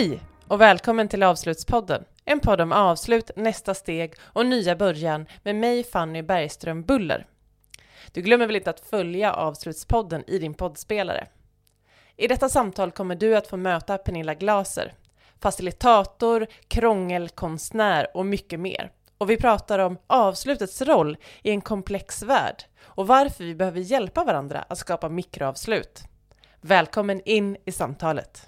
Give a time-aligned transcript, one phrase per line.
[0.00, 2.04] Hej och välkommen till Avslutspodden.
[2.24, 7.26] En podd om avslut, nästa steg och nya början med mig Fanny Bergström Buller.
[8.12, 11.26] Du glömmer väl inte att följa Avslutspodden i din poddspelare?
[12.16, 14.94] I detta samtal kommer du att få möta Pernilla Glaser,
[15.40, 18.90] facilitator, krångelkonstnär och mycket mer.
[19.18, 24.24] Och vi pratar om avslutets roll i en komplex värld och varför vi behöver hjälpa
[24.24, 26.02] varandra att skapa mikroavslut.
[26.60, 28.46] Välkommen in i samtalet!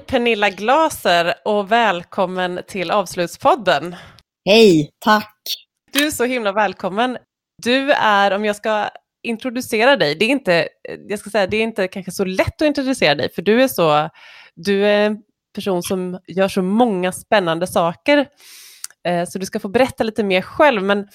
[0.00, 3.96] Hej Pernilla Glaser och välkommen till Avslutspodden.
[4.44, 5.40] Hej, tack.
[5.92, 7.18] Du är så himla välkommen.
[7.62, 8.88] Du är, om jag ska
[9.22, 10.68] introducera dig, det är inte,
[11.08, 13.68] jag ska säga, det är inte kanske så lätt att introducera dig, för du är
[13.68, 14.08] så,
[14.54, 15.18] du är en
[15.54, 18.26] person som gör så många spännande saker.
[19.08, 21.08] Eh, så du ska få berätta lite mer själv, men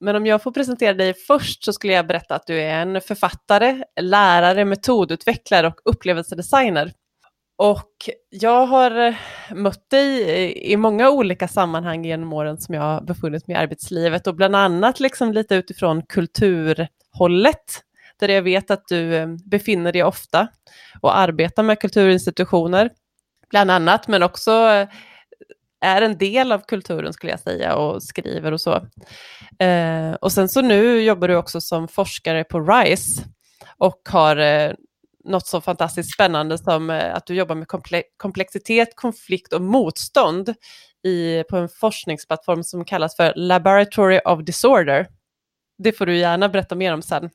[0.00, 3.00] men om jag får presentera dig först så skulle jag berätta att du är en
[3.00, 6.92] författare, lärare, metodutvecklare och upplevelsedesigner.
[7.58, 9.14] Och jag har eh,
[9.54, 13.58] mött dig eh, i många olika sammanhang genom åren som jag har befunnit mig i
[13.58, 17.82] arbetslivet och bland annat liksom lite utifrån kulturhållet
[18.20, 20.48] där jag vet att du eh, befinner dig ofta
[21.00, 22.90] och arbetar med kulturinstitutioner
[23.50, 24.50] bland annat men också
[25.80, 28.86] är en del av kulturen skulle jag säga och skriver och så.
[30.20, 33.22] Och sen så nu jobbar du också som forskare på RISE
[33.78, 34.36] och har
[35.26, 40.54] något så fantastiskt spännande som eh, att du jobbar med komple komplexitet, konflikt och motstånd
[41.06, 45.06] i, på en forskningsplattform som kallas för Laboratory of Disorder.
[45.78, 47.30] Det får du gärna berätta mer om sen.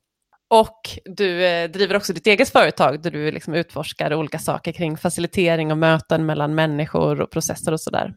[0.50, 4.98] Och du eh, driver också ditt eget företag där du liksom utforskar olika saker kring
[4.98, 8.14] facilitering och möten mellan människor och processer och sådär.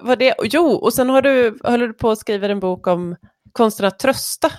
[0.00, 0.34] Vad det?
[0.42, 3.16] Jo, och sen har du, håller du på att skriva en bok om
[3.52, 4.52] konsten att trösta.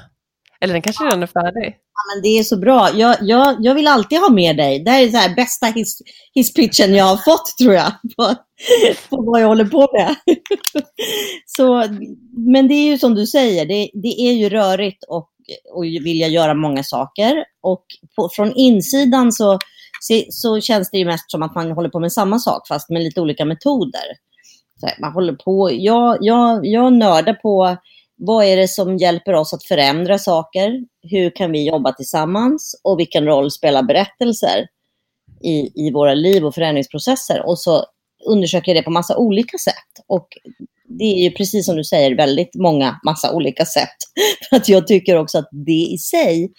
[0.64, 1.76] Eller den kanske redan är färdig?
[1.94, 2.90] Ja, men det är så bra.
[2.96, 4.84] Jag, jag, jag vill alltid ha med dig.
[4.84, 6.02] Det här är så här bästa his,
[6.34, 8.36] hisspitchen jag har fått, tror jag, på,
[9.10, 10.16] på vad jag håller på med.
[11.46, 11.84] så,
[12.54, 15.30] men det är ju som du säger, det, det är ju rörigt och,
[15.74, 17.46] och vilja göra många saker.
[17.62, 17.86] Och
[18.16, 19.60] på, från insidan så,
[20.30, 23.04] så känns det ju mest som att man håller på med samma sak, fast med
[23.04, 24.18] lite olika metoder
[25.00, 27.78] man håller på, jag, jag, jag nördar på
[28.26, 30.86] vad är det som hjälper oss att förändra saker?
[31.02, 32.82] Hur kan vi jobba tillsammans?
[32.84, 34.68] Och vilken roll spelar berättelser
[35.44, 37.46] i, i våra liv och förändringsprocesser?
[37.46, 37.86] Och så
[38.26, 40.06] undersöker jag det på massa olika sätt.
[40.08, 40.28] Och
[40.98, 43.96] det är ju precis som du säger, väldigt många, massa olika sätt.
[44.50, 46.52] För att jag tycker också att det i sig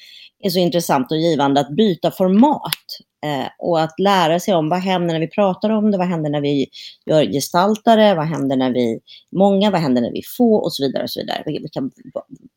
[0.45, 2.84] är så intressant och givande att byta format.
[3.25, 6.31] Eh, och att lära sig om vad händer när vi pratar om det, vad händer
[6.31, 6.67] när vi
[7.06, 9.00] gör gestaltare, vad händer när vi
[9.37, 11.03] många, vad händer när vi få och så vidare.
[11.03, 11.43] Och så vidare.
[11.47, 11.83] Vilka,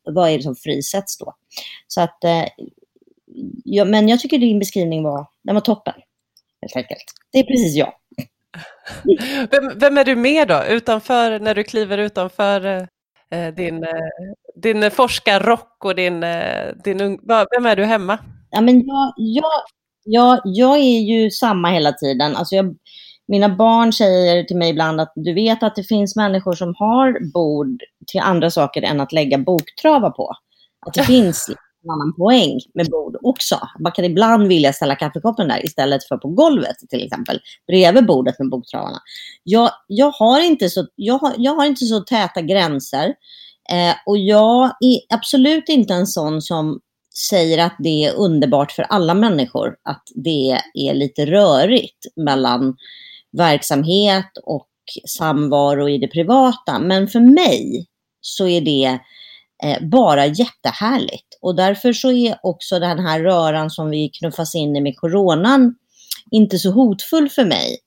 [0.04, 1.34] vad är det som frisätts då?
[1.86, 2.44] Så att, eh,
[3.64, 5.94] ja, men jag tycker din beskrivning var, den var toppen.
[6.60, 7.04] Helt enkelt.
[7.32, 7.92] Det är precis jag.
[9.50, 12.88] Vem, vem är du med då, utanför, när du kliver utanför
[13.30, 13.90] eh, din, eh,
[14.62, 16.98] din forskarrock och din, eh, din
[17.50, 18.18] vem är du hemma?
[18.50, 19.62] Ja, men jag, jag,
[20.04, 22.36] jag, jag är ju samma hela tiden.
[22.36, 22.76] Alltså jag,
[23.28, 27.32] mina barn säger till mig ibland att du vet att det finns människor som har
[27.32, 30.34] bord till andra saker än att lägga boktravar på.
[30.86, 31.50] Att det finns
[31.84, 33.60] en annan poäng med bord också.
[33.80, 38.38] Man kan ibland vilja ställa kaffekoppen där istället för på golvet till exempel, bredvid bordet
[38.38, 38.98] med boktravarna.
[39.42, 43.14] Jag, jag, har, inte så, jag, har, jag har inte så täta gränser
[43.72, 46.80] eh, och jag är absolut inte en sån som
[47.30, 52.76] säger att det är underbart för alla människor att det är lite rörigt mellan
[53.32, 54.68] verksamhet och
[55.06, 56.78] samvaro i det privata.
[56.78, 57.86] Men för mig
[58.20, 59.00] så är det eh,
[59.64, 61.38] Eh, bara jättehärligt.
[61.40, 65.74] Och därför så är också den här röran som vi knuffas in i med coronan
[66.30, 67.78] inte så hotfull för mig.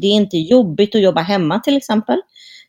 [0.00, 2.20] Det är inte jobbigt att jobba hemma till exempel.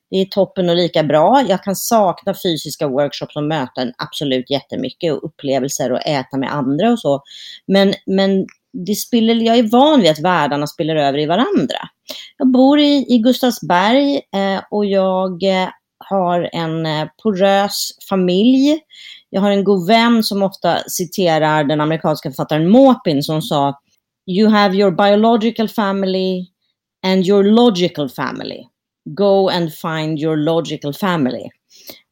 [0.10, 1.46] Det är toppen och lika bra.
[1.48, 6.92] Jag kan sakna fysiska workshops och möten absolut jättemycket och upplevelser och äta med andra
[6.92, 7.24] och så.
[7.68, 8.46] Men, men
[8.88, 11.78] det spiller, jag är van vid att världarna spiller över i varandra.
[12.38, 15.70] Jag bor i, i Gustavsberg eh, och jag eh,
[16.06, 18.80] har en eh, porös familj.
[19.30, 23.80] Jag har en god vän som ofta citerar den amerikanska författaren Maupin som sa
[24.28, 26.48] You have your biological family
[27.06, 28.68] and your logical family
[29.06, 31.50] go and find your logical family.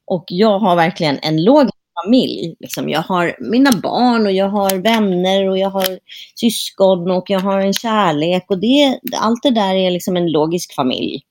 [0.06, 2.56] Och jag har verkligen en logisk familj.
[2.60, 6.00] Liksom jag har mina barn och jag har vänner och jag har
[6.36, 8.46] syskon och jag har en kärlek.
[8.48, 11.22] Och det, allt det där är liksom en logisk familj.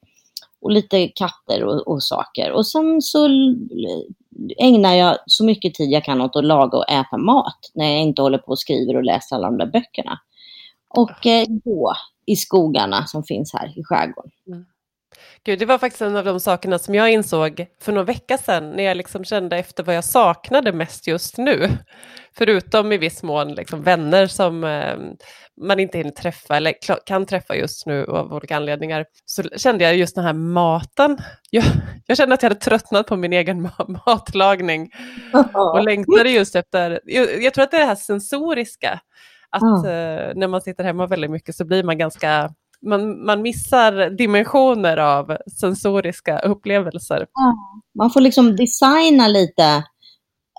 [0.60, 2.52] Och lite katter och, och saker.
[2.52, 3.28] Och sen så
[4.58, 8.00] ägnar jag så mycket tid jag kan åt att laga och äta mat när jag
[8.00, 10.20] inte håller på och skriver och läser alla de där böckerna.
[10.88, 11.94] Och eh, gå
[12.26, 14.30] i skogarna som finns här i skärgården.
[14.46, 14.64] Mm.
[15.44, 18.70] Gud, det var faktiskt en av de sakerna som jag insåg för några vecka sedan
[18.70, 21.68] när jag liksom kände efter vad jag saknade mest just nu.
[22.32, 24.96] Förutom i viss mån liksom vänner som eh,
[25.62, 26.74] man inte hinner träffa eller
[27.06, 29.06] kan träffa just nu av olika anledningar.
[29.24, 31.18] Så kände jag just den här maten.
[31.50, 31.64] Jag,
[32.06, 33.68] jag kände att jag hade tröttnat på min egen
[34.06, 34.90] matlagning
[35.54, 39.00] och längtade just efter, jag, jag tror att det är det här sensoriska.
[39.50, 39.84] Att mm.
[39.84, 42.54] eh, när man sitter hemma väldigt mycket så blir man ganska
[42.86, 47.26] man, man missar dimensioner av sensoriska upplevelser.
[47.34, 47.54] Ja,
[47.98, 49.84] man får liksom designa lite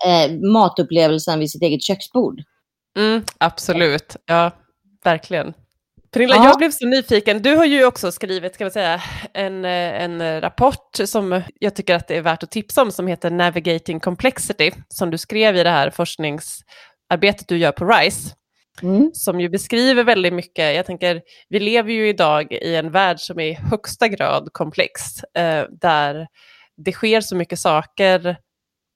[0.06, 2.40] eh, matupplevelsen vid sitt eget köksbord.
[2.98, 4.50] Mm, absolut, ja,
[5.04, 5.54] verkligen.
[6.12, 6.44] Pernilla, ja.
[6.44, 7.42] jag blev så nyfiken.
[7.42, 9.02] Du har ju också skrivit ska man säga,
[9.34, 13.30] en, en rapport som jag tycker att det är värt att tipsa om som heter
[13.30, 18.34] Navigating Complexity, som du skrev i det här forskningsarbetet du gör på RISE.
[18.82, 19.10] Mm.
[19.14, 20.76] som ju beskriver väldigt mycket.
[20.76, 25.24] Jag tänker, vi lever ju idag i en värld som är i högsta grad komplex,
[25.24, 26.26] eh, där
[26.76, 28.36] det sker så mycket saker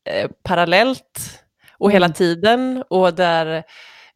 [0.08, 1.42] eh, parallellt
[1.78, 1.94] och mm.
[1.94, 3.64] hela tiden och där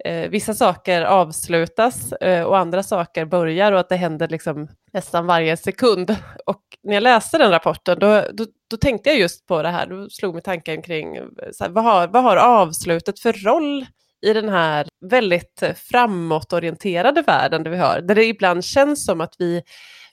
[0.04, 5.26] eh, vissa saker avslutas eh, och andra saker börjar och att det händer liksom nästan
[5.26, 6.16] varje sekund.
[6.46, 9.86] Och när jag läste den rapporten då, då, då tänkte jag just på det här,
[9.86, 11.24] då slog mig tanken kring eh,
[11.60, 13.86] här, vad, har, vad har avslutet för roll
[14.26, 19.20] i den här väldigt eh, framåtorienterade världen där vi har, där det ibland känns som
[19.20, 19.62] att vi,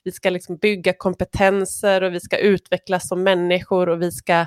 [0.04, 4.46] vi ska liksom bygga kompetenser och vi ska utvecklas som människor och vi ska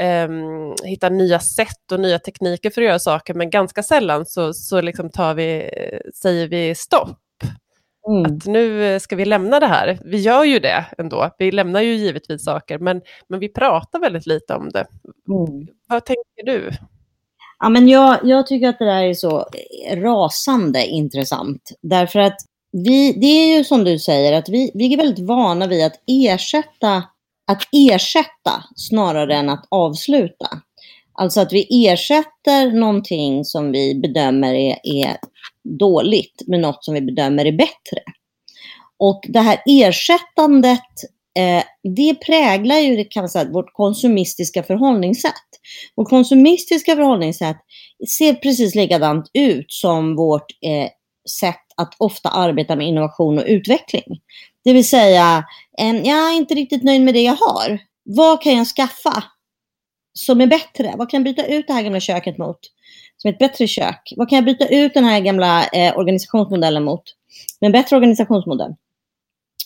[0.00, 4.54] um, hitta nya sätt och nya tekniker för att göra saker, men ganska sällan så,
[4.54, 5.70] så liksom tar vi,
[6.14, 7.18] säger vi stopp.
[8.08, 8.22] Mm.
[8.22, 9.98] Att nu ska vi lämna det här.
[10.04, 11.30] Vi gör ju det ändå.
[11.38, 14.86] Vi lämnar ju givetvis saker, men, men vi pratar väldigt lite om det.
[15.28, 15.66] Mm.
[15.88, 16.70] Vad tänker du?
[17.58, 19.46] Ja, men jag, jag tycker att det där är så
[19.94, 21.72] rasande intressant.
[21.82, 22.36] Därför att
[22.72, 26.00] vi, det är ju som du säger, att vi, vi är väldigt vana vid att
[26.06, 27.02] ersätta,
[27.46, 30.48] att ersätta snarare än att avsluta.
[31.14, 35.16] Alltså att vi ersätter någonting som vi bedömer är, är
[35.78, 38.02] dåligt med något som vi bedömer är bättre.
[38.98, 40.80] Och det här ersättandet,
[41.38, 41.62] eh,
[41.96, 45.32] det präglar ju kan man säga, vårt konsumistiska förhållningssätt.
[45.96, 47.56] Vårt konsumistiska förhållningssätt
[48.08, 50.88] ser precis likadant ut som vårt eh,
[51.40, 54.20] sätt att ofta arbeta med innovation och utveckling.
[54.64, 55.44] Det vill säga,
[55.78, 57.78] en, jag är inte riktigt nöjd med det jag har.
[58.04, 59.24] Vad kan jag skaffa
[60.14, 60.94] som är bättre?
[60.96, 62.58] Vad kan jag byta ut det här gamla köket mot?
[63.16, 64.12] Som ett bättre kök.
[64.16, 67.02] Vad kan jag byta ut den här gamla eh, organisationsmodellen mot?
[67.60, 68.74] Med en bättre organisationsmodell.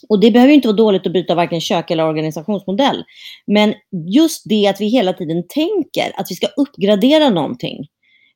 [0.09, 3.05] Och det behöver inte vara dåligt att byta varken kök eller organisationsmodell.
[3.47, 3.75] Men
[4.09, 7.87] just det att vi hela tiden tänker att vi ska uppgradera någonting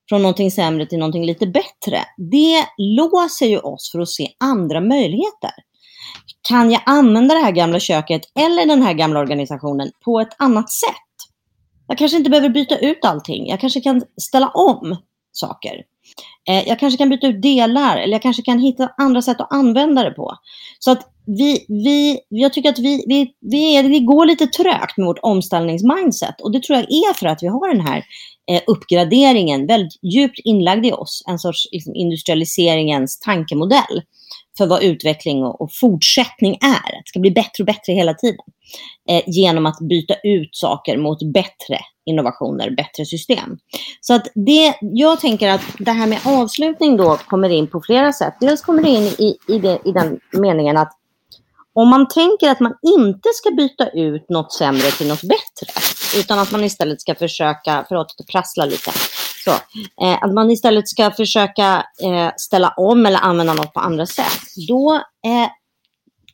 [0.09, 2.05] från någonting sämre till någonting lite bättre.
[2.17, 5.51] Det låser ju oss för att se andra möjligheter.
[6.49, 10.70] Kan jag använda det här gamla köket eller den här gamla organisationen på ett annat
[10.70, 10.94] sätt?
[11.87, 13.49] Jag kanske inte behöver byta ut allting.
[13.49, 14.97] Jag kanske kan ställa om
[15.32, 15.82] saker.
[16.49, 19.52] Eh, jag kanske kan byta ut delar eller jag kanske kan hitta andra sätt att
[19.52, 20.37] använda det på.
[20.79, 24.96] Så att vi, vi, jag tycker att vi, vi, vi, är, vi går lite trögt
[24.96, 28.05] med vårt omställningsmindset och det tror jag är för att vi har den här
[28.51, 34.03] eh, uppgraderingen väldigt djupt inlagd i oss, en sorts liksom, industrialiseringens tankemodell
[34.60, 36.93] för vad utveckling och, och, fortsättning är.
[36.93, 38.44] Det ska bli bättre och bättre hela tiden.
[39.10, 43.58] Eh, genom att byta ut saker mot bättre innovationer, bättre system.
[44.00, 48.12] Så att det, jag tänker att det här med avslutning då kommer in på flera
[48.12, 48.34] sätt.
[48.40, 50.96] Dels kommer det in i, i, det, i den meningen att
[51.72, 55.72] om man tänker att man inte ska byta ut något sämre till något bättre,
[56.20, 58.90] utan att man istället ska försöka, förlåt att det prasslar lite,
[59.44, 59.51] så,
[60.05, 64.41] eh, att man istället ska försöka eh, ställa om eller använda något på andra sätt,
[64.69, 65.51] då, eh,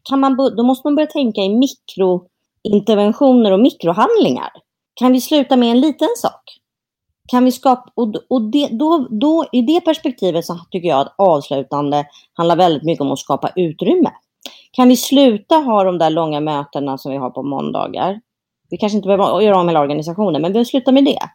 [0.03, 4.51] kan man, då måste man börja tänka i mikrointerventioner och mikrohandlingar.
[4.95, 6.43] Kan vi sluta med en liten sak?
[7.29, 11.15] Kan vi skapa, och, och det, då, då, i det perspektivet så tycker jag att
[11.19, 14.11] avslutande handlar väldigt mycket om att skapa utrymme.
[14.73, 18.21] Kan vi sluta ha de där långa mötena som vi har på måndagar?
[18.71, 21.31] Vi kanske inte behöver göra om hela organisationen, men vi slutar med det.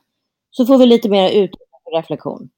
[0.52, 2.50] Så får vi lite mer utrymme för reflektion.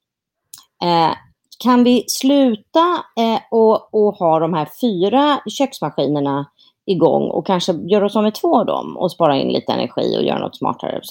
[0.83, 1.15] Eh,
[1.59, 6.45] kan vi sluta eh, och, och ha de här fyra köksmaskinerna
[6.85, 10.17] igång och kanske göra oss av med två av dem och spara in lite energi
[10.17, 11.01] och göra något smartare.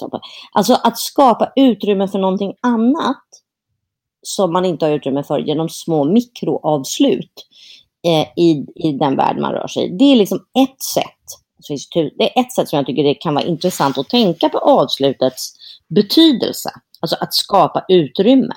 [0.51, 3.23] Alltså att skapa utrymme för någonting annat
[4.21, 7.47] som man inte har utrymme för genom små mikroavslut
[8.07, 9.97] eh, i, i den värld man rör sig i.
[9.97, 11.07] Det är liksom ett sätt.
[12.17, 15.53] Det är ett sätt som jag tycker det kan vara intressant att tänka på avslutets
[15.95, 16.69] betydelse.
[16.99, 18.55] Alltså att skapa utrymme.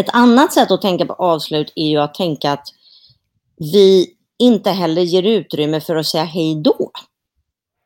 [0.00, 2.68] Ett annat sätt att tänka på avslut är ju att tänka att
[3.72, 4.06] vi
[4.38, 6.90] inte heller ger utrymme för att säga hej då.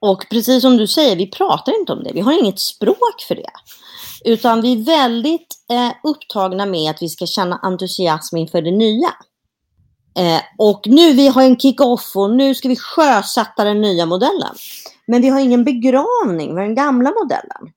[0.00, 2.12] Och precis som du säger, vi pratar inte om det.
[2.12, 3.50] Vi har inget språk för det.
[4.24, 9.14] Utan vi är väldigt eh, upptagna med att vi ska känna entusiasm inför det nya.
[10.18, 14.54] Eh, och nu vi har en kick-off och nu ska vi sjösätta den nya modellen.
[15.06, 17.72] Men vi har ingen begravning för den gamla modellen.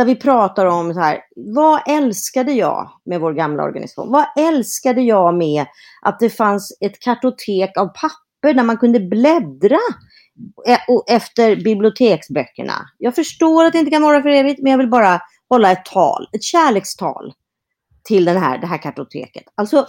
[0.00, 4.12] Där vi pratar om så här, vad älskade jag med vår gamla organisation?
[4.12, 5.66] Vad älskade jag med
[6.02, 9.78] att det fanns ett kartotek av papper där man kunde bläddra
[10.66, 10.78] eh,
[11.16, 12.72] efter biblioteksböckerna.
[12.98, 15.84] Jag förstår att det inte kan vara för evigt, men jag vill bara hålla ett
[15.84, 17.32] tal, ett kärlekstal
[18.04, 19.44] till den här, det här kartoteket.
[19.54, 19.86] Alltså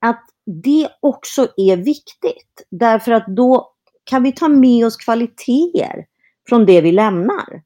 [0.00, 0.24] att
[0.62, 2.66] det också är viktigt.
[2.70, 3.72] Därför att då
[4.04, 6.06] kan vi ta med oss kvaliteter
[6.48, 7.62] från det vi lämnar.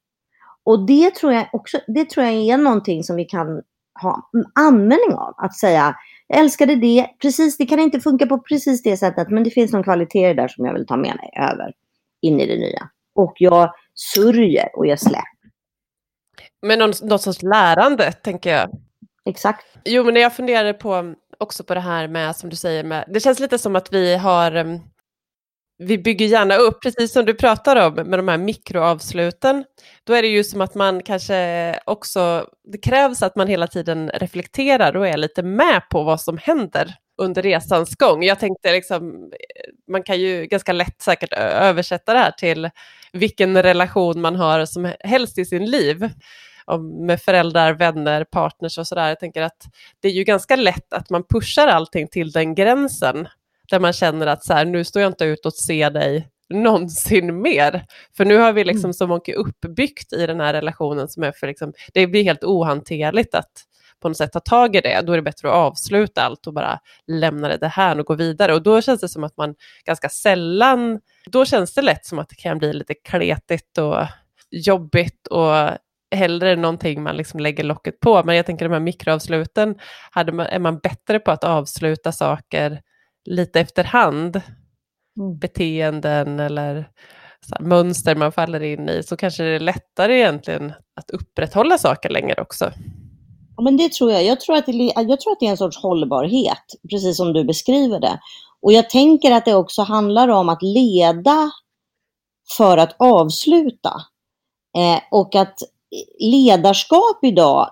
[0.65, 3.63] Och det tror jag också, det tror jag är någonting som vi kan
[4.03, 5.35] ha användning av.
[5.37, 9.45] Att säga, jag älskade det, precis, det kan inte funka på precis det sättet, men
[9.45, 11.73] det finns någon kvalitet där som jag vill ta med mig över
[12.23, 12.89] in i det nya.
[13.15, 15.41] Och jag sörjer och jag släpper.
[16.63, 18.71] Men någon, något sorts lärande, tänker jag.
[19.25, 19.67] Exakt.
[19.85, 23.21] Jo, men jag funderar på också på det här med, som du säger, med, det
[23.21, 24.81] känns lite som att vi har, mm,
[25.83, 29.65] vi bygger gärna upp, precis som du pratar om, med de här mikroavsluten.
[30.05, 34.11] Då är det ju som att man kanske också, det krävs att man hela tiden
[34.15, 38.23] reflekterar och är lite med på vad som händer under resans gång.
[38.23, 39.31] Jag tänkte liksom,
[39.91, 42.71] man kan ju ganska lätt säkert översätta det här till
[43.13, 46.11] vilken relation man har som helst i sin liv
[47.07, 49.09] med föräldrar, vänner, partners och sådär.
[49.09, 49.67] Jag tänker att
[50.01, 53.29] det är ju ganska lätt att man pushar allting till den gränsen
[53.71, 57.43] där man känner att så här, nu står jag inte ut och se dig någonsin
[57.43, 57.85] mer.
[58.17, 58.95] För nu har vi liksom mm.
[58.95, 63.35] så mycket uppbyggt i den här relationen som är för liksom, det blir helt ohanterligt
[63.35, 63.51] att
[64.01, 65.01] på något sätt ta tag i det.
[65.01, 68.55] Då är det bättre att avsluta allt och bara lämna det här och gå vidare.
[68.55, 72.29] Och då känns det som att man ganska sällan, då känns det lätt som att
[72.29, 74.07] det kan bli lite kletigt och
[74.51, 75.71] jobbigt och
[76.15, 78.25] hellre någonting man liksom lägger locket på.
[78.25, 79.75] Men jag tänker de här mikroavsluten,
[80.11, 82.81] hade man, är man bättre på att avsluta saker
[83.25, 84.41] lite efterhand,
[85.19, 85.39] mm.
[85.39, 86.75] beteenden eller
[87.53, 92.09] här, mönster man faller in i, så kanske det är lättare egentligen att upprätthålla saker
[92.09, 92.73] längre också.
[93.57, 94.25] Ja, men det tror jag.
[94.25, 97.45] Jag tror, att det, jag tror att det är en sorts hållbarhet, precis som du
[97.45, 98.21] beskriver det.
[98.63, 101.51] Och jag tänker att det också handlar om att leda
[102.57, 103.93] för att avsluta.
[104.77, 105.59] Eh, och att
[106.19, 107.71] ledarskap idag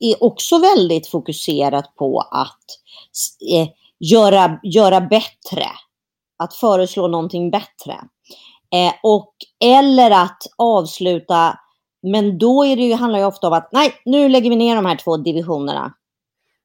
[0.00, 2.64] är också väldigt fokuserat på att
[3.52, 3.68] eh,
[4.00, 5.66] göra, göra bättre.
[6.42, 7.94] Att föreslå någonting bättre.
[8.74, 11.58] Eh, och, eller att avsluta,
[12.02, 14.76] men då är det ju, handlar det ofta om att nej, nu lägger vi ner
[14.76, 15.94] de här två divisionerna.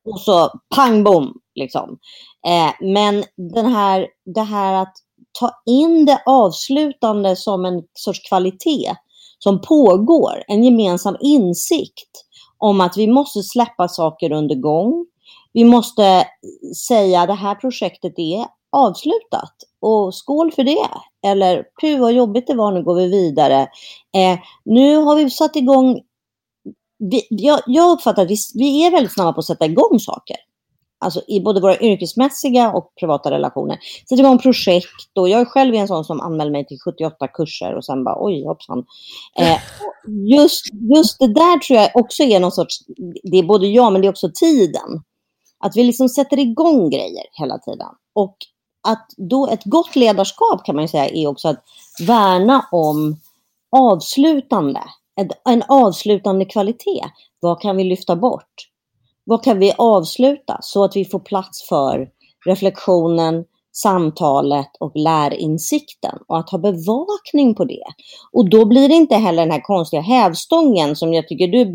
[0.06, 1.98] Och så pang bom, liksom.
[2.48, 3.24] Eh, men
[3.54, 4.94] den här, det här att
[5.40, 8.96] ta in det avslutande som en sorts kvalitet
[9.40, 12.12] som pågår, en gemensam insikt
[12.58, 15.06] om att vi måste släppa saker under gång.
[15.54, 16.28] Vi måste
[16.88, 20.90] säga det här projektet är avslutat och skål för det.
[21.28, 23.62] Eller puh vad jobbigt det var, nu går vi vidare.
[24.16, 26.02] Eh, nu har vi satt igång,
[27.00, 30.38] vi, jag, jag uppfattar att vi, vi är väldigt snabba på att sätta igång saker
[31.04, 33.80] alltså i både våra yrkesmässiga och privata relationer.
[34.10, 37.76] Sätta igång projekt och jag är själv en sån som anmäler mig till 78 kurser
[37.76, 38.86] och sen bara oj hoppsan.
[39.40, 39.60] Eh,
[40.38, 40.62] just,
[40.96, 42.80] just det där tror jag också är någon sorts,
[43.24, 45.04] det är både jag men det är också tiden.
[45.64, 47.90] Att vi liksom sätter igång grejer hela tiden.
[48.14, 48.38] Och
[48.88, 51.64] att då ett gott ledarskap kan man säga är också att
[52.08, 53.16] värna om
[53.72, 54.84] avslutande,
[55.16, 57.04] en, en avslutande kvalitet.
[57.40, 58.74] Vad kan vi lyfta bort?
[59.24, 62.10] vad kan vi avsluta så att vi får plats för
[62.46, 67.84] reflektionen, samtalet och lärinsikten och att ha bevakning på det.
[68.32, 71.66] Och då blir det inte heller den här konstiga hävstången som jag tycker du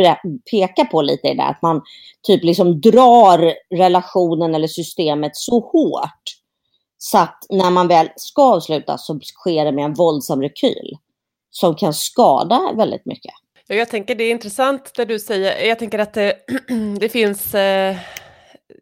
[0.51, 1.83] pekar på lite i det, att man
[2.23, 6.39] typ liksom drar relationen eller systemet så hårt
[6.99, 10.97] så att när man väl ska avsluta så sker det med en våldsam rekyl
[11.51, 13.33] som kan skada väldigt mycket.
[13.67, 15.69] Jag tänker det är intressant det du säger.
[15.69, 16.35] Jag tänker att det,
[17.01, 17.97] det finns, eh,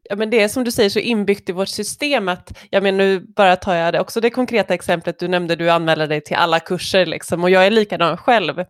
[0.03, 2.99] ja men det är som du säger så inbyggt i vårt system att, jag menar
[2.99, 6.37] nu bara tar jag det också det konkreta exemplet du nämnde, du anmäler dig till
[6.37, 8.65] alla kurser liksom och jag är likadan själv.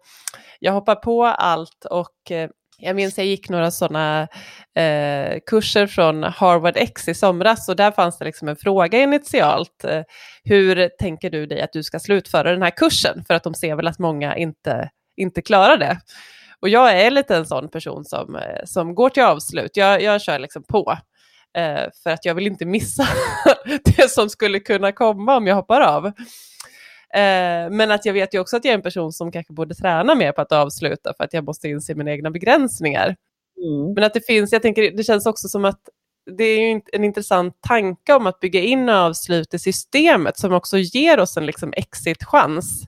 [0.61, 4.28] Jag hoppar på allt och eh, jag minns jag gick några sådana
[4.75, 9.85] eh, kurser från Harvard X i somras och där fanns det liksom en fråga initialt.
[9.85, 10.02] Eh,
[10.44, 13.25] hur tänker du dig att du ska slutföra den här kursen?
[13.26, 15.99] För att de ser väl att många inte inte klarar det.
[16.60, 19.76] Och jag är lite en sån person som, eh, som går till avslut.
[19.76, 20.98] Jag, jag kör liksom på.
[21.56, 23.06] Eh, för att jag vill inte missa
[23.84, 26.06] det som skulle kunna komma om jag hoppar av.
[27.14, 29.75] Eh, men att jag vet ju också att jag är en person som kanske borde
[29.75, 33.16] träna mer på att avsluta för att jag måste inse mina egna begränsningar.
[33.62, 33.94] Mm.
[33.94, 35.80] Men att det finns, jag tänker det känns också som att
[36.36, 41.20] det är en intressant tanke om att bygga in avslut i systemet som också ger
[41.20, 42.84] oss en liksom exit-chans.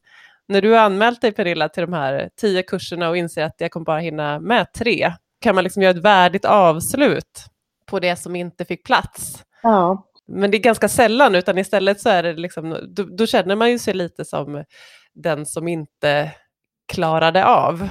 [0.49, 3.71] När du har anmält dig Perilla till de här tio kurserna och inser att jag
[3.71, 7.45] kommer bara hinna med tre, kan man liksom göra ett värdigt avslut
[7.87, 9.45] på det som inte fick plats.
[9.63, 10.05] Ja.
[10.29, 13.71] Men det är ganska sällan, utan istället så är det liksom, då, då känner man
[13.71, 14.65] ju sig lite som
[15.15, 16.31] den som inte
[16.93, 17.89] klarade av.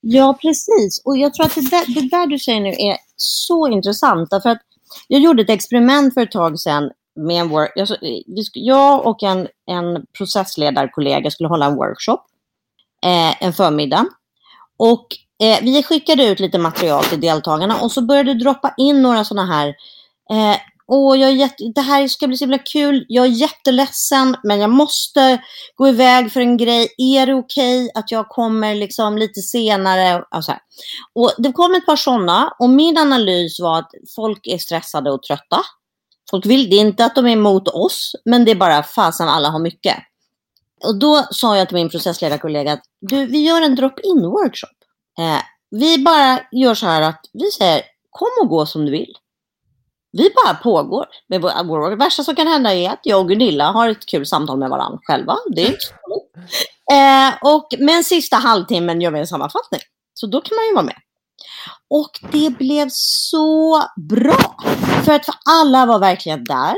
[0.00, 1.02] Ja, precis.
[1.04, 4.30] Och jag tror att det där, det där du säger nu är så intressant.
[4.30, 4.62] Därför att
[5.08, 9.06] jag gjorde ett experiment för ett tag sedan med en work, alltså, eh, jag, jag
[9.06, 12.18] och en, en processledarkollega skulle hålla en workshop
[13.04, 14.06] eh, en förmiddag.
[14.78, 15.06] Och
[15.42, 19.24] eh, vi skickade ut lite material till deltagarna och så började det droppa in några
[19.24, 19.68] sådana här
[20.30, 20.56] eh,
[20.88, 23.06] Åh, jag jätte, det här ska bli så himla kul.
[23.08, 25.42] Jag är jätteledsen, men jag måste
[25.74, 26.88] gå iväg för en grej.
[26.98, 30.24] Är det okej okay att jag kommer liksom lite senare?
[30.30, 30.52] Alltså
[31.14, 35.22] och det kom ett par sådana och min analys var att folk är stressade och
[35.22, 35.60] trötta.
[36.30, 39.28] Folk vill, det är inte att de är emot oss, men det är bara fasen
[39.28, 39.96] alla har mycket.
[40.84, 44.76] Och då sa jag till min processledarkollega att du, vi gör en drop-in workshop.
[45.18, 49.16] Eh, vi bara gör så här att vi säger kom och gå som du vill
[50.16, 53.28] vi bara pågår med vår, vår Det värsta som kan hända är att jag och
[53.28, 55.36] Gunilla har ett kul samtal med varandra själva.
[55.54, 55.94] Det är inte så
[56.94, 59.80] eh, och, Men sista halvtimmen gör vi en sammanfattning.
[60.14, 60.96] Så då kan man ju vara med.
[61.90, 64.56] Och det blev så bra.
[65.04, 66.74] För att för alla var verkligen där.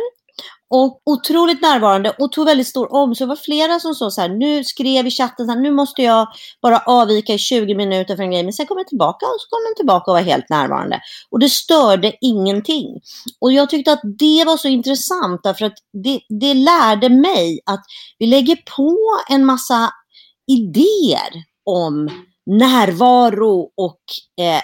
[0.71, 3.27] Och otroligt närvarande och tog väldigt stor omsorg.
[3.27, 6.03] Det var flera som sa så här, nu skrev i chatten så här, nu måste
[6.03, 6.29] jag
[6.63, 8.43] bara avvika i 20 minuter för en grej.
[8.43, 11.01] Men sen kom jag tillbaka och så kom jag tillbaka och var helt närvarande.
[11.31, 12.87] Och det störde ingenting.
[13.41, 17.85] Och jag tyckte att det var så intressant därför att det, det lärde mig att
[18.19, 18.97] vi lägger på
[19.29, 19.91] en massa
[20.47, 21.33] idéer
[21.65, 22.11] om
[22.49, 24.01] närvaro och
[24.41, 24.63] eh,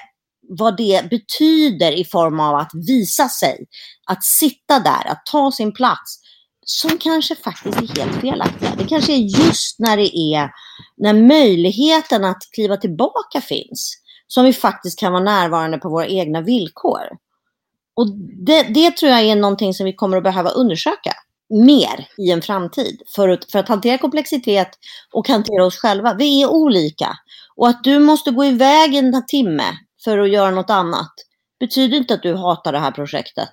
[0.48, 3.66] vad det betyder i form av att visa sig,
[4.06, 6.20] att sitta där, att ta sin plats,
[6.66, 8.74] som kanske faktiskt är helt felaktiga.
[8.78, 10.50] Det kanske är just när det är,
[10.96, 16.40] när möjligheten att kliva tillbaka finns, som vi faktiskt kan vara närvarande på våra egna
[16.40, 17.02] villkor.
[17.96, 18.06] Och
[18.46, 21.12] det, det tror jag är någonting som vi kommer att behöva undersöka
[21.50, 24.68] mer i en framtid för att, för att hantera komplexitet
[25.12, 26.14] och hantera oss själva.
[26.14, 27.18] Vi är olika.
[27.56, 29.64] Och att du måste gå iväg en timme
[30.04, 31.12] för att göra något annat
[31.60, 33.52] betyder inte att du hatar det här projektet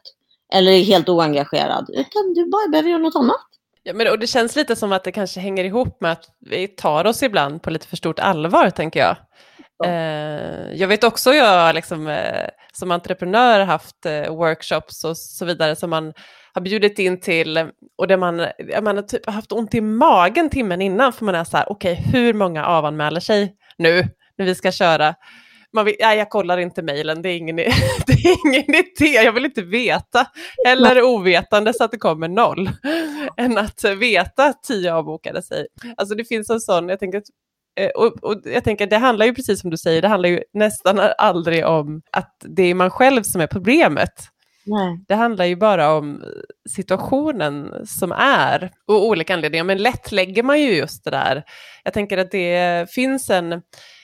[0.54, 3.48] eller är helt oengagerad, utan du bara behöver göra något annat.
[3.84, 6.68] Ja, men, och det känns lite som att det kanske hänger ihop med att vi
[6.68, 9.16] tar oss ibland på lite för stort allvar, tänker jag.
[9.78, 9.90] Ja.
[9.90, 15.76] Eh, jag vet också, jag liksom, eh, som entreprenör haft eh, workshops och så vidare
[15.76, 16.14] som man
[16.54, 18.36] har bjudit in till och där man,
[18.82, 21.94] man har typ haft ont i magen timmen innan för man är så här, okej,
[21.94, 24.08] okay, hur många avanmäler sig nu
[24.38, 25.16] när vi ska köra?
[25.74, 27.56] man vill, nej, jag kollar inte mejlen, det, är ingen,
[28.08, 30.28] det är ingen idé, jag vill inte veta.
[30.68, 32.70] Eller ovetande så att det kommer noll.
[33.38, 35.68] Än att veta att tio avbokade sig.
[35.98, 37.22] Alltså det finns en sån, jag tänker,
[37.80, 40.44] eh, och, och, jag tänker det handlar ju precis som du säger, det handlar ju
[40.54, 44.14] nästan aldrig om att det är man själv som är problemet.
[44.65, 45.06] Nej.
[45.08, 46.24] Det handlar ju bara om
[46.69, 49.63] situationen som är och olika anledningar.
[49.63, 51.43] Men lätt lägger man ju just det där.
[51.84, 53.62] Jag tänker att det finns en,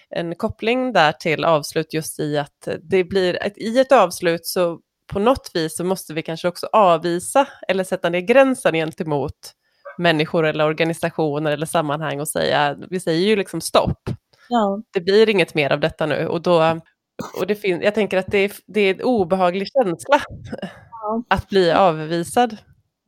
[0.10, 4.80] en koppling där till avslut just i att det blir, ett, i ett avslut så
[5.13, 9.54] på något vis så måste vi kanske också avvisa eller sätta ner gränsen gentemot
[9.98, 14.10] människor eller organisationer eller sammanhang och säga, vi säger ju liksom stopp.
[14.50, 14.82] Ja.
[14.93, 16.80] Det blir inget mer av detta nu och då,
[17.40, 20.22] och det jag tänker att det är, det är en obehaglig känsla
[20.92, 21.24] ja.
[21.28, 22.58] att bli avvisad.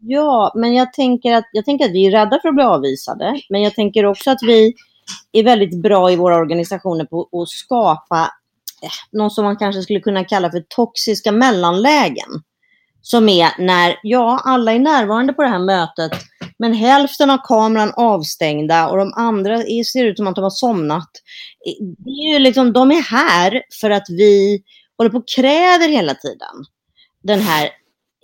[0.02, 3.42] Ja, men jag tänker, att, jag tänker att vi är rädda för att bli avvisade,
[3.50, 4.74] men jag tänker också att vi
[5.32, 8.32] är väldigt bra i våra organisationer på att skapa
[8.84, 12.30] eh, något som man kanske skulle kunna kalla för toxiska mellanlägen.
[13.02, 16.12] Som är när, ja, alla är närvarande på det här mötet,
[16.60, 19.58] men hälften av kameran avstängda och de andra
[19.94, 21.10] ser ut som att de har somnat.
[21.98, 24.64] Det är ju liksom, de är här för att vi
[24.98, 26.66] håller på och kräver hela tiden
[27.24, 27.66] den här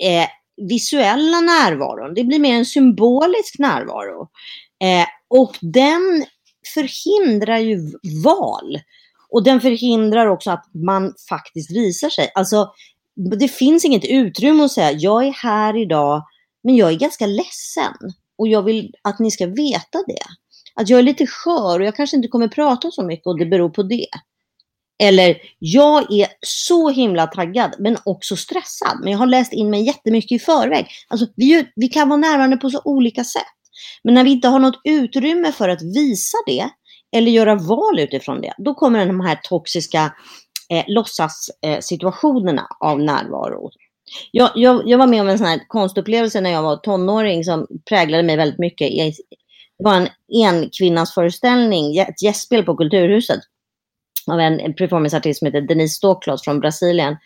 [0.03, 0.27] eh,
[0.69, 2.13] visuella närvaron.
[2.13, 4.29] Det blir mer en symbolisk närvaro.
[4.83, 6.25] Eh, och den
[6.73, 7.91] förhindrar ju
[8.23, 8.79] val.
[9.29, 12.31] Och den förhindrar också att man faktiskt visar sig.
[12.35, 12.73] Alltså,
[13.39, 16.23] det finns inget utrymme att säga, jag är här idag,
[16.63, 17.93] men jag är ganska ledsen.
[18.37, 20.25] Och jag vill att ni ska veta det.
[20.75, 23.45] Att jag är lite skör och jag kanske inte kommer prata så mycket och det
[23.45, 24.07] beror på det.
[25.03, 28.99] Eller jag är så himla taggad men också stressad.
[29.03, 30.87] Men jag har läst in mig jättemycket i förväg.
[31.07, 33.43] Alltså, vi, vi kan vara närvarande på så olika sätt.
[34.03, 36.69] Men när vi inte har något utrymme för att visa det
[37.15, 40.13] eller göra val utifrån det, då kommer de här toxiska
[40.69, 43.71] eh, låtsassituationerna eh, av närvaro.
[44.31, 47.67] Jag, jag, jag, var med om en sån här konstupplevelse när jag var tonåring som
[47.89, 48.91] präglade mig väldigt mycket.
[49.77, 50.09] Det var en
[50.45, 53.39] enkvinnasföreställning, ett gästspel på Kulturhuset
[54.27, 57.17] av en, performanceartist som heter Denise Stoklos från Brasilien.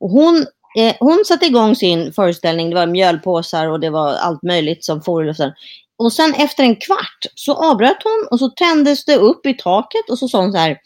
[0.00, 0.46] Och hon,
[0.78, 5.02] eh, hon satte igång sin föreställning, det var mjölpåsar och det var allt möjligt som
[5.02, 5.52] for i luften.
[5.98, 10.10] Och sen efter en kvart så avbröt hon och så tändes det upp i taket
[10.10, 10.78] och så sa hon så här.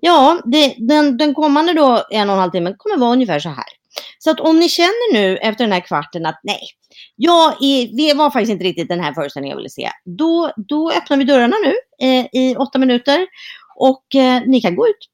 [0.00, 3.48] Ja, det, den, den kommande då en och en halv timme kommer vara ungefär så
[3.48, 3.75] här.
[4.18, 6.60] Så att om ni känner nu efter den här kvarten att nej,
[7.16, 9.90] jag är, det var faktiskt inte riktigt den här föreställningen jag ville se.
[10.18, 11.74] Då, då öppnar vi dörrarna nu
[12.06, 13.26] eh, i åtta minuter
[13.76, 15.10] och eh, ni kan gå ut.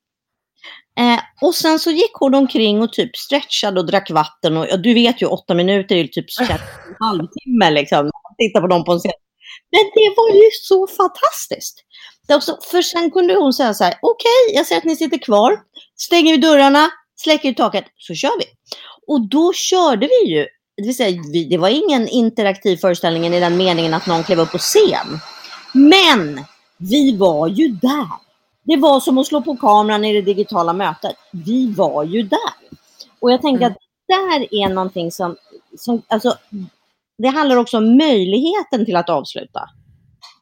[0.98, 4.56] Eh, och sen så gick hon omkring och typ stretchade och drack vatten.
[4.56, 6.58] Och, ja, du vet ju, åtta minuter är typ en
[7.00, 8.10] halvtimme liksom.
[8.38, 9.12] Titta på dem på en scen.
[9.70, 11.84] Men det var ju så fantastiskt.
[12.28, 15.18] Också, för sen kunde hon säga så här, okej, okay, jag ser att ni sitter
[15.18, 15.58] kvar.
[15.96, 18.44] Stänger vi dörrarna, släcker vi taket, så kör vi.
[19.06, 23.40] Och då körde vi ju, det vill säga, vi, det var ingen interaktiv föreställning i
[23.40, 25.20] den meningen att någon klev upp på scen.
[25.72, 26.40] Men
[26.76, 28.08] vi var ju där.
[28.64, 31.16] Det var som att slå på kameran i det digitala mötet.
[31.30, 32.78] Vi var ju där.
[33.20, 33.72] Och jag tänker mm.
[33.72, 35.36] att där är någonting som,
[35.78, 36.34] som alltså,
[37.18, 39.60] det handlar också om möjligheten till att avsluta.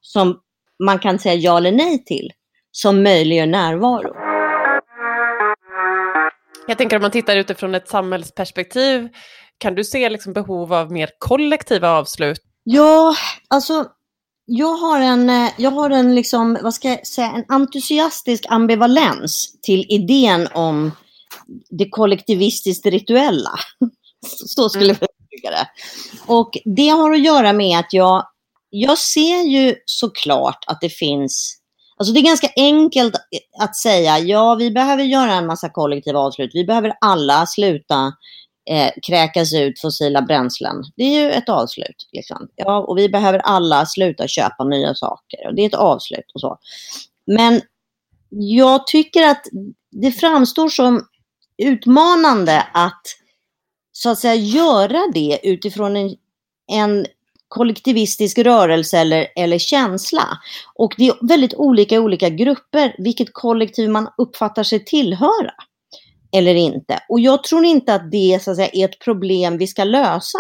[0.01, 0.41] Som
[0.85, 2.31] man kan säga ja eller nej till.
[2.73, 4.30] Som möjliggör närvaro.
[6.71, 9.09] Jag tänker om man tittar utifrån ett samhällsperspektiv,
[9.59, 12.41] kan du se liksom behov av mer kollektiva avslut?
[12.65, 13.15] Ja,
[13.49, 13.87] alltså
[14.47, 19.59] jag har en, eh, jag har en, liksom, vad ska jag säga, en entusiastisk ambivalens
[19.63, 20.93] till idén om
[21.71, 23.53] det kollektivistiskt rituella.
[24.27, 24.97] Så skulle mm.
[25.01, 25.69] jag uttrycka det.
[26.27, 28.27] Och det har att göra med att jag,
[28.71, 31.60] jag ser ju såklart att det finns
[32.01, 36.19] Alltså det är ganska enkelt eh, att säga, ja vi behöver göra en massa kollektiva
[36.19, 36.51] avslut.
[36.55, 38.13] Vi behöver alla sluta
[38.71, 40.77] eh, kräkas ut fossila bränslen.
[40.97, 42.09] Det är ju ett avslut.
[42.13, 42.49] Liksom.
[42.57, 45.47] Ja, och vi behöver alla sluta köpa nya saker.
[45.47, 46.59] Och det är ett avslut och så.
[47.27, 47.61] Men
[48.31, 49.45] jag tycker att
[49.91, 51.07] det framstår som
[51.63, 53.03] utmanande att
[53.93, 56.17] så att säga göra det utifrån en,
[56.73, 57.07] en
[57.51, 60.29] kollektivistisk rörelse eller, eller känsla.
[60.75, 65.53] Och det är väldigt olika i olika grupper vilket kollektiv man uppfattar sig tillhöra
[66.33, 66.99] eller inte.
[67.09, 70.39] Och jag tror inte att det så att säga, är ett problem vi ska lösa.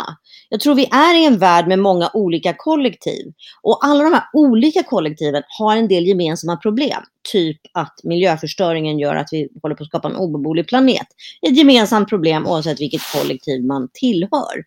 [0.48, 3.33] Jag tror vi är i en värld med många olika kollektiv.
[3.62, 7.03] Och alla de här olika kollektiven har en del gemensamma problem.
[7.33, 11.07] Typ att miljöförstöringen gör att vi håller på att skapa en obeboelig planet.
[11.42, 14.64] Ett gemensamt problem oavsett vilket kollektiv man tillhör.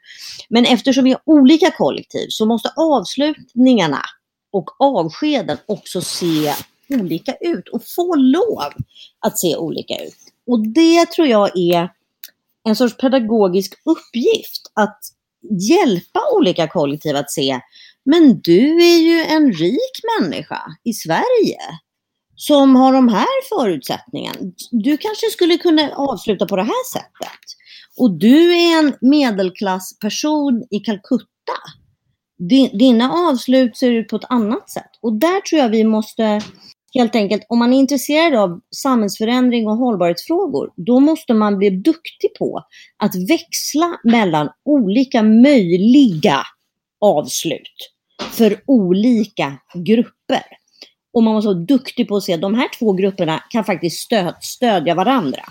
[0.50, 4.02] Men eftersom vi har olika kollektiv så måste avslutningarna
[4.52, 6.54] och avskeden också se
[6.90, 8.74] olika ut och få lov
[9.20, 10.23] att se olika ut.
[10.48, 11.90] Och det tror jag är
[12.64, 15.00] en sorts pedagogisk uppgift att
[15.70, 17.60] hjälpa olika kollektiv att se,
[18.06, 21.60] men du är ju en rik människa i Sverige
[22.36, 24.40] som har de här förutsättningarna.
[24.72, 27.40] Du kanske skulle kunna avsluta på det här sättet.
[27.98, 31.54] Och du är en medelklassperson i Calcutta.
[32.80, 34.92] Dina avslut ser ut på ett annat sätt.
[35.02, 36.42] Och där tror jag vi måste
[36.94, 42.34] helt enkelt, om man är intresserad av samhällsförändring och hållbarhetsfrågor, då måste man bli duktig
[42.40, 42.64] på
[42.98, 46.44] att växla mellan olika möjliga
[47.02, 47.92] avslut
[48.32, 50.44] för olika grupper.
[51.14, 54.00] Och man måste vara duktig på att se att de här två grupperna kan faktiskt
[54.00, 55.44] stöd, stödja varandra.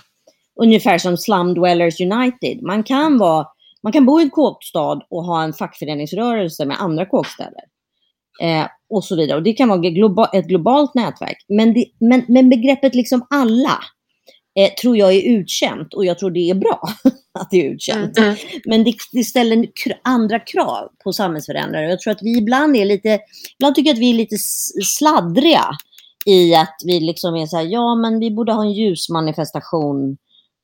[0.61, 2.63] Ungefär som Slum Dwellers United.
[2.63, 3.47] Man kan, vara,
[3.83, 7.63] man kan bo i en kåkstad och ha en fackföreningsrörelse med andra kåkstäder.
[8.41, 9.37] Eh, och så vidare.
[9.37, 11.37] Och det kan vara globa ett globalt nätverk.
[11.49, 13.79] Men, det, men, men begreppet liksom alla
[14.59, 16.81] eh, tror jag är utkänt och jag tror det är bra
[17.41, 18.19] att det är utkänt.
[18.19, 18.37] Mm.
[18.65, 19.67] Men det, det ställer
[20.03, 21.91] andra krav på samhällsförändrare.
[21.91, 23.21] Jag tror att vi ibland är lite,
[23.59, 24.37] ibland tycker jag att vi är lite
[24.85, 25.65] sladdriga
[26.27, 30.17] i att vi liksom är så här, ja men vi borde ha en ljusmanifestation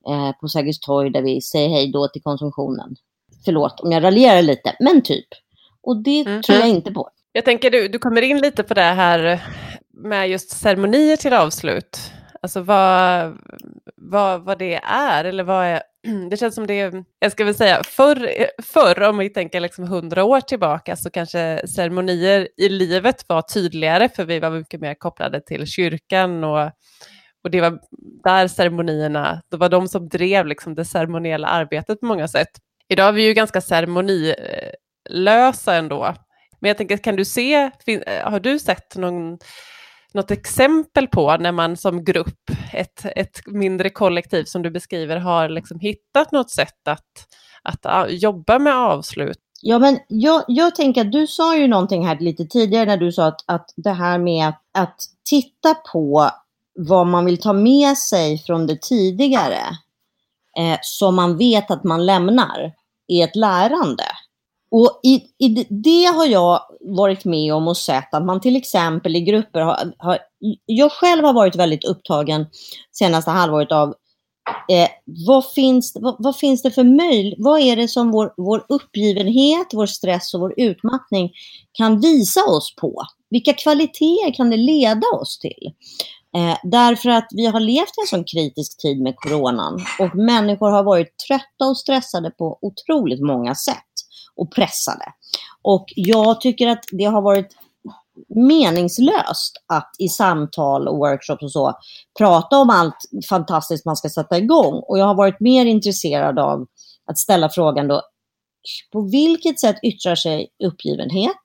[0.09, 2.97] eh, på Sergels torg där vi säger hej då till konsumtionen.
[3.45, 5.29] Förlåt om jag raljerar lite, men typ.
[5.83, 6.43] Och det mm.
[6.43, 7.11] tror jag inte på.
[7.39, 9.43] Jag tänker du, du kommer in lite på det här
[9.93, 12.13] med just ceremonier till avslut.
[12.43, 13.39] Alltså vad,
[13.97, 15.83] vad, vad det är, eller vad är...
[16.31, 20.25] Det känns som det jag ska väl säga, förr, förr om vi tänker liksom hundra
[20.25, 25.41] år tillbaka så kanske ceremonier i livet var tydligare för vi var mycket mer kopplade
[25.41, 26.71] till kyrkan och
[27.45, 27.79] och det var
[28.25, 32.51] där ceremonierna, det var de som drev liksom det ceremoniella arbetet på många sätt.
[32.89, 36.15] Idag är vi ju ganska ceremonilösa eh, ändå.
[36.61, 39.39] Men jag tänker, kan du se, eh, har du sett någon,
[40.13, 45.49] något exempel på när man som grupp, ett, ett mindre kollektiv som du beskriver, har
[45.49, 47.27] liksom hittat något sätt att,
[47.63, 49.39] att ah, jobba med avslut?
[49.63, 53.13] Ja, men jag, jag tänker att du sa ju någonting här lite tidigare när du
[53.13, 54.97] sa att, att det här med att, att
[55.31, 56.31] titta på
[56.79, 59.61] vad man vill ta med sig från det tidigare,
[60.59, 62.73] eh, som man vet att man lämnar,
[63.09, 64.05] är ett lärande.
[64.71, 69.17] Och i, i, det har jag varit med om och sett att man till exempel
[69.17, 70.19] i grupper har, har
[70.67, 72.47] jag själv har varit väldigt upptagen
[72.93, 73.95] senaste halvåret av
[74.69, 74.89] eh,
[75.27, 79.67] vad, finns, vad, vad, finns det för möjlighet, vad är det som vår, vår uppgivenhet,
[79.73, 81.31] vår stress och vår utmattning
[81.73, 83.03] kan visa oss på?
[83.31, 85.73] Vilka kvaliteter kan det leda oss till?
[86.37, 90.71] Eh, därför att vi har levt i en sån kritisk tid med coronan och människor
[90.71, 93.88] har varit trötta och stressade på otroligt många sätt
[94.39, 95.05] och pressade.
[95.63, 97.57] Och jag tycker att det har varit
[98.29, 101.79] meningslöst att i samtal och workshops och så
[102.19, 102.97] prata om allt
[103.29, 104.83] fantastiskt man ska sätta igång.
[104.89, 106.67] Och jag har varit mer intresserad av
[107.07, 108.03] att ställa frågan då,
[108.93, 111.37] på vilket sätt yttrar sig uppgivenhet?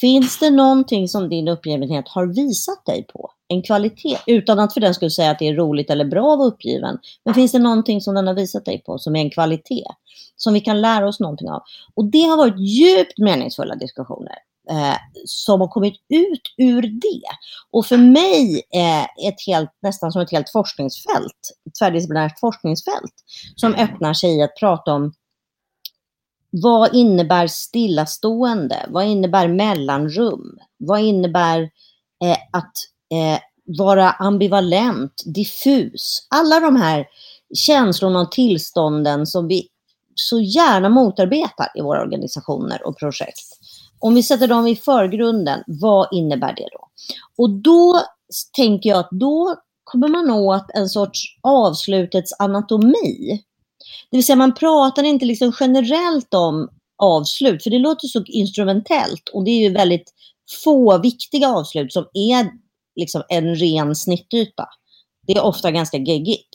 [0.00, 3.30] Finns det någonting som din uppgivenhet har visat dig på?
[3.48, 6.38] En kvalitet, utan att för den skulle säga att det är roligt eller bra att
[6.38, 6.98] vara uppgiven.
[7.24, 9.84] Men finns det någonting som den har visat dig på som är en kvalitet?
[10.36, 11.62] Som vi kan lära oss någonting av.
[11.94, 14.34] Och det har varit djupt meningsfulla diskussioner.
[14.70, 17.22] Eh, som har kommit ut ur det.
[17.70, 23.14] Och för mig är ett helt, nästan som ett helt forskningsfält, ett tvärdisciplinärt forskningsfält,
[23.56, 25.12] som öppnar sig i att prata om
[26.50, 28.86] vad innebär stillastående?
[28.88, 30.58] Vad innebär mellanrum?
[30.76, 31.60] Vad innebär
[32.24, 32.72] eh, att
[33.12, 33.40] eh,
[33.78, 36.26] vara ambivalent, diffus?
[36.30, 37.06] Alla de här
[37.54, 39.68] känslorna och tillstånden som vi
[40.14, 43.58] så gärna motarbetar i våra organisationer och projekt.
[43.98, 46.88] Om vi sätter dem i förgrunden, vad innebär det då?
[47.36, 48.00] Och då
[48.56, 53.42] tänker jag att då kommer man åt en sorts avslutets anatomi.
[54.10, 59.28] Det vill säga man pratar inte liksom generellt om avslut, för det låter så instrumentellt
[59.32, 60.12] och det är ju väldigt
[60.64, 62.50] få viktiga avslut som är
[62.96, 64.68] liksom en ren snittyta.
[65.26, 66.48] Det är ofta ganska geggigt.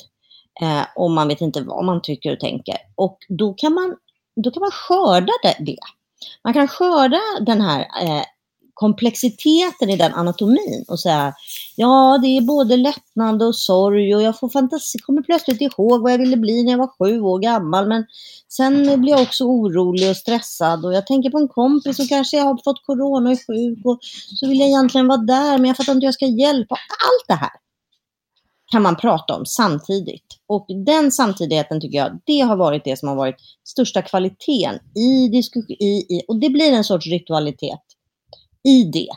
[0.62, 2.77] Eh, och man vet inte vad man tycker och tänker.
[2.95, 3.95] Och då kan man,
[4.36, 5.77] då kan man skörda det.
[6.43, 8.23] Man kan skörda den här eh,
[8.82, 11.34] komplexiteten i den anatomin och säga
[11.76, 16.12] ja, det är både lättnad och sorg och jag får fantasi, kommer plötsligt ihåg vad
[16.12, 17.88] jag ville bli när jag var sju år gammal.
[17.88, 18.06] Men
[18.48, 22.39] sen blir jag också orolig och stressad och jag tänker på en kompis som kanske
[22.39, 24.00] har fått corona och är sjuk och
[24.39, 26.76] så vill jag egentligen vara där men jag fattar inte hur jag ska hjälpa.
[26.76, 27.62] Allt det här
[28.72, 30.28] kan man prata om samtidigt.
[30.48, 35.28] Och den samtidigheten tycker jag, det har varit det som har varit största kvaliteten i
[35.28, 37.90] diskussion, i, i, och det blir en sorts ritualitet
[38.63, 39.10] i det.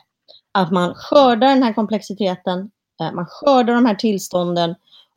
[0.52, 4.74] Att man skördar den här komplexiteten, eh, man skördar de här tillstånden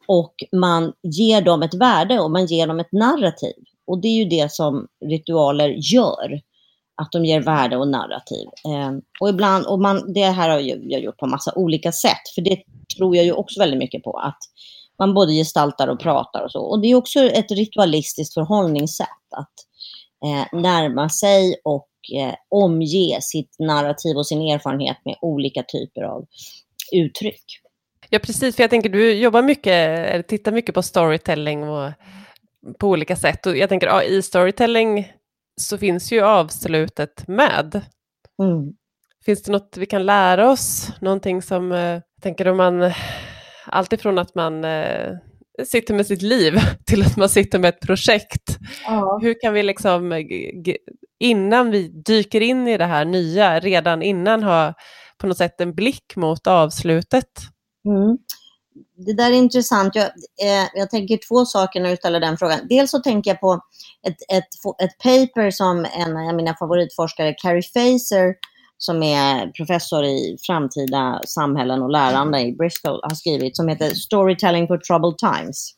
[0.07, 3.55] och man ger dem ett värde och man ger dem ett narrativ.
[3.87, 6.41] Och det är ju det som ritualer gör.
[7.01, 8.47] Att de ger värde och narrativ.
[8.67, 12.41] Ehm, och ibland, och man, det här har jag gjort på massa olika sätt, för
[12.41, 12.63] det
[12.97, 14.17] tror jag ju också väldigt mycket på.
[14.17, 14.37] Att
[14.99, 16.59] man både gestaltar och pratar och så.
[16.59, 19.07] Och det är också ett ritualistiskt förhållningssätt.
[19.35, 19.53] Att
[20.25, 26.25] eh, närma sig och eh, omge sitt narrativ och sin erfarenhet med olika typer av
[26.91, 27.43] uttryck.
[28.09, 31.91] Ja, precis, för jag tänker du jobbar mycket, eller tittar mycket på storytelling och
[32.79, 33.45] på olika sätt.
[33.45, 35.11] Och jag tänker ja, i storytelling
[35.61, 37.81] så finns ju avslutet med.
[38.41, 38.73] Mm.
[39.25, 40.91] Finns det något vi kan lära oss?
[41.01, 42.91] Någonting som, eh, tänker om man,
[43.65, 45.13] alltifrån att man eh,
[45.65, 46.53] sitter med sitt liv
[46.85, 48.57] till att man sitter med ett projekt.
[48.85, 49.19] Ja.
[49.21, 50.25] Hur kan vi liksom, eh,
[51.19, 54.73] innan vi dyker in i det här nya, redan innan ha
[55.17, 57.30] på något sätt en blick mot avslutet?
[57.86, 58.17] Mm.
[59.06, 59.95] Det där är intressant.
[59.95, 60.06] Jag,
[60.41, 62.60] eh, jag tänker två saker när du ställer den frågan.
[62.69, 63.62] Dels så tänker jag på
[64.08, 64.47] ett, ett,
[64.84, 68.34] ett paper som en av mina favoritforskare, Carrie Faser,
[68.77, 74.67] som är professor i framtida samhällen och lärande i Bristol, har skrivit som heter Storytelling
[74.67, 75.73] for Troubled Times.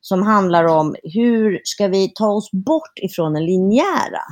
[0.00, 4.22] Som handlar om hur ska vi ta oss bort ifrån den linjära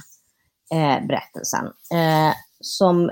[0.74, 1.66] eh, berättelsen.
[1.94, 3.10] Eh, som,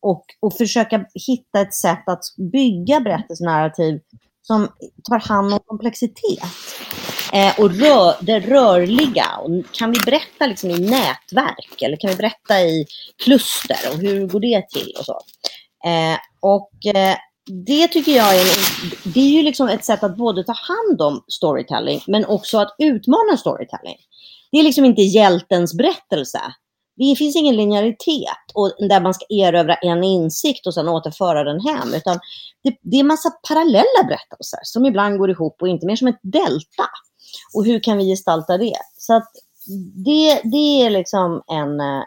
[0.00, 4.00] och, och försöka hitta ett sätt att bygga berättelsenarrativ
[4.42, 4.68] som
[5.08, 6.42] tar hand om komplexitet.
[7.32, 9.26] Eh, och rör, det rörliga.
[9.42, 12.86] Och kan vi berätta liksom i nätverk eller kan vi berätta i
[13.24, 15.20] kluster och hur går det till och så.
[15.88, 17.16] Eh, och eh,
[17.66, 21.02] det tycker jag är, en, det är ju liksom ett sätt att både ta hand
[21.02, 23.96] om storytelling men också att utmana storytelling.
[24.52, 26.40] Det är liksom inte hjältens berättelse.
[26.96, 31.60] Det finns ingen linjäritet och där man ska erövra en insikt och sen återföra den
[31.60, 31.94] hem.
[31.94, 32.18] Utan
[32.62, 36.08] det, det är en massa parallella berättelser som ibland går ihop och inte mer som
[36.08, 36.88] ett delta.
[37.54, 38.76] Och hur kan vi gestalta det?
[38.98, 39.30] Så att
[40.04, 42.02] det, det är liksom en, eh,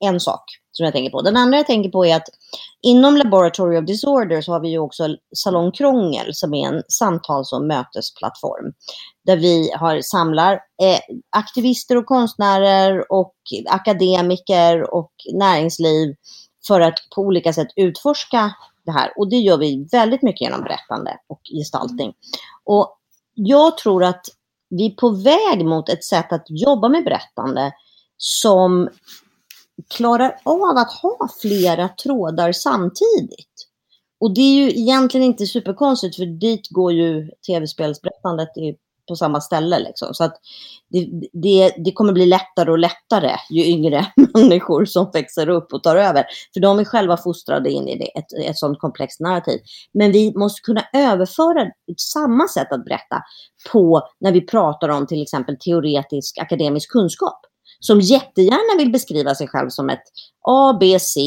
[0.00, 1.22] en sak som jag tänker på.
[1.22, 2.28] Den andra jag tänker på är att
[2.82, 7.52] inom Laboratory of Disorder så har vi ju också Salong Krångel som är en samtals
[7.52, 8.72] och mötesplattform.
[9.24, 10.98] Där vi har, samlar eh,
[11.30, 13.34] aktivister och konstnärer och
[13.68, 16.14] akademiker och näringsliv
[16.66, 18.54] för att på olika sätt utforska
[18.84, 19.12] det här.
[19.16, 22.12] Och det gör vi väldigt mycket genom berättande och gestaltning.
[22.64, 22.98] Och
[23.34, 24.24] jag tror att
[24.70, 27.72] vi är på väg mot ett sätt att jobba med berättande
[28.16, 28.88] som
[29.88, 33.66] klarar av att ha flera trådar samtidigt.
[34.20, 38.48] Och det är ju egentligen inte superkonstigt för dit går ju tv-spelsberättandet
[39.10, 39.78] på samma ställe.
[39.78, 40.14] Liksom.
[40.14, 40.36] Så att
[40.88, 45.82] det, det, det, kommer bli lättare och lättare ju yngre människor som växer upp och
[45.82, 46.24] tar över.
[46.54, 49.60] För de är själva fostrade in i det, ett, ett sådant komplext narrativ.
[49.92, 53.22] Men vi måste kunna överföra samma sätt att berätta
[53.72, 57.40] på när vi pratar om till exempel teoretisk akademisk kunskap
[57.80, 60.02] som jättegärna vill beskriva sig själv som ett
[60.48, 61.20] A, B, C.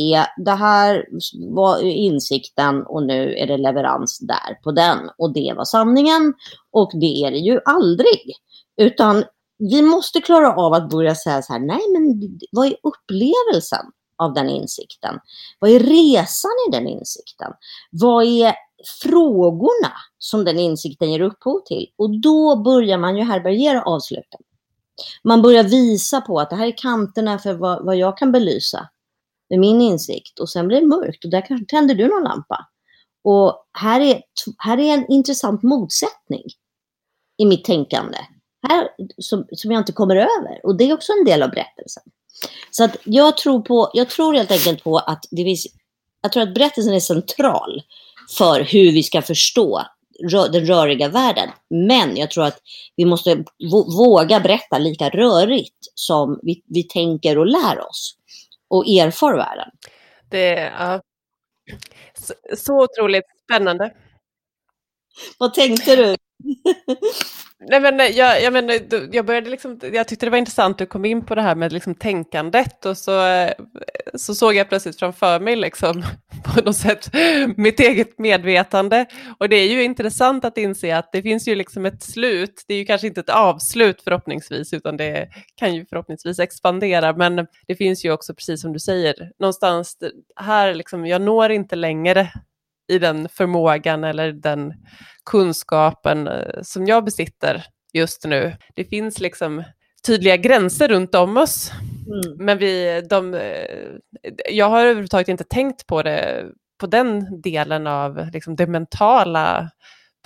[0.46, 1.06] Det här
[1.54, 5.00] var insikten och nu är det leverans där på den.
[5.18, 6.34] Och det var sanningen.
[6.72, 8.34] Och det är det ju aldrig.
[8.78, 9.24] Utan
[9.58, 13.86] vi måste klara av att börja säga så här, nej men vad är upplevelsen
[14.18, 15.20] av den insikten?
[15.60, 17.52] Vad är resan i den insikten?
[17.92, 18.56] Vad är
[19.04, 21.88] frågorna som den insikten ger upphov till?
[21.98, 24.39] Och då börjar man ju härbärgera avsluten.
[25.23, 28.89] Man börjar visa på att det här är kanterna för vad, vad jag kan belysa
[29.49, 30.39] med min insikt.
[30.39, 32.67] Och sen blir det mörkt och där kanske tänder du någon lampa.
[33.23, 34.21] Och här är,
[34.58, 36.43] här är en intressant motsättning
[37.38, 38.17] i mitt tänkande.
[38.67, 40.65] Här, som, som jag inte kommer över.
[40.65, 42.03] Och det är också en del av berättelsen.
[42.71, 45.67] Så att jag tror på, jag tror helt enkelt på att det vis,
[46.21, 47.82] jag tror att berättelsen är central
[48.38, 49.82] för hur vi ska förstå
[50.52, 51.49] den röriga världen.
[51.69, 52.60] Men jag tror att
[52.95, 53.43] vi måste
[53.97, 58.17] våga berätta lika rörigt som vi, vi tänker och lär oss
[58.67, 59.69] och erfar världen.
[60.30, 61.02] Det är
[62.13, 63.93] så, så otroligt spännande.
[65.38, 66.15] Vad tänkte du?
[67.67, 68.69] Nej, men jag, jag, men,
[69.12, 71.56] jag, började liksom, jag tyckte det var intressant att du kom in på det här
[71.56, 73.52] med liksom tänkandet och så, eh,
[74.13, 76.04] så såg jag plötsligt framför mig liksom,
[76.43, 77.10] på något sätt
[77.58, 79.06] mitt eget medvetande.
[79.39, 82.63] Och det är ju intressant att inse att det finns ju liksom ett slut.
[82.67, 87.13] Det är ju kanske inte ett avslut förhoppningsvis, utan det kan ju förhoppningsvis expandera.
[87.13, 89.97] Men det finns ju också, precis som du säger, någonstans
[90.36, 92.32] här, liksom, jag når inte längre
[92.88, 94.74] i den förmågan eller den
[95.26, 98.56] kunskapen eh, som jag besitter just nu.
[98.76, 99.63] Det finns liksom
[100.06, 101.72] tydliga gränser runt om oss.
[102.08, 102.46] Mm.
[102.46, 106.46] Men vi, de, eh, jag har överhuvudtaget inte tänkt på det,
[106.80, 109.69] på den delen av liksom den mentala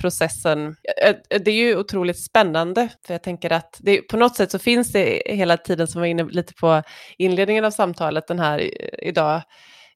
[0.02, 0.76] processen.
[1.04, 4.60] Eh, det är ju otroligt spännande, för jag tänker att det, på något sätt så
[4.60, 6.84] finns det hela tiden, som var inne lite på
[7.18, 8.72] inledningen av samtalet den här
[9.04, 9.42] idag,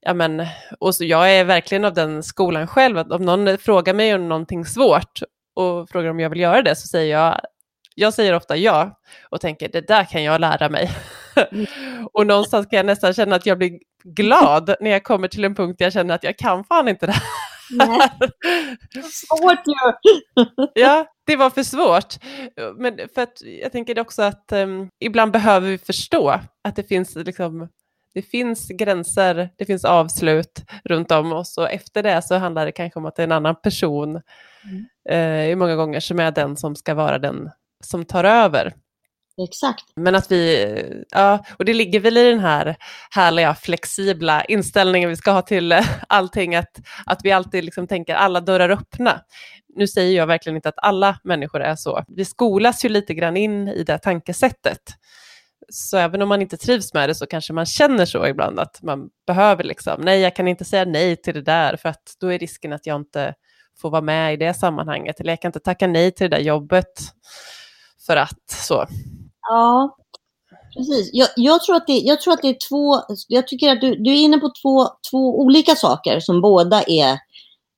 [0.01, 0.45] ja men,
[0.79, 4.29] och så jag är verkligen av den skolan själv, att om någon frågar mig om
[4.29, 5.19] någonting svårt
[5.55, 7.41] och frågar om jag vill göra det så säger jag,
[7.95, 10.91] jag säger ofta ja och tänker det där kan jag lära mig.
[11.51, 11.67] Mm.
[12.13, 15.55] och någonstans kan jag nästan känna att jag blir glad när jag kommer till en
[15.55, 17.23] punkt där jag känner att jag kan fan inte det här.
[17.73, 18.09] Nej.
[19.11, 20.05] Svårt ju!
[20.81, 22.15] ja, det var för svårt.
[22.77, 27.15] Men för att jag tänker också att um, ibland behöver vi förstå att det finns
[27.15, 27.67] liksom
[28.13, 32.71] det finns gränser, det finns avslut runt om oss och efter det så handlar det
[32.71, 34.21] kanske om att det är en annan person
[35.09, 35.51] mm.
[35.51, 37.49] eh, många gånger som är den som ska vara den
[37.83, 38.73] som tar över.
[39.43, 39.83] Exakt.
[39.95, 42.75] Men att vi, ja, och det ligger väl i den här
[43.11, 45.73] härliga flexibla inställningen vi ska ha till
[46.07, 49.21] allting, att, att vi alltid liksom tänker alla dörrar öppna.
[49.75, 52.03] Nu säger jag verkligen inte att alla människor är så.
[52.07, 54.81] Vi skolas ju lite grann in i det tankesättet.
[55.69, 58.81] Så även om man inte trivs med det så kanske man känner så ibland att
[58.81, 62.33] man behöver liksom, nej jag kan inte säga nej till det där för att då
[62.33, 63.33] är risken att jag inte
[63.81, 66.43] får vara med i det sammanhanget eller jag kan inte tacka nej till det där
[66.43, 66.91] jobbet
[68.05, 68.85] för att så.
[69.49, 69.95] Ja,
[70.77, 71.09] precis.
[71.13, 73.95] Jag, jag, tror, att det, jag tror att det är två, jag tycker att du,
[73.95, 77.17] du är inne på två, två olika saker som båda är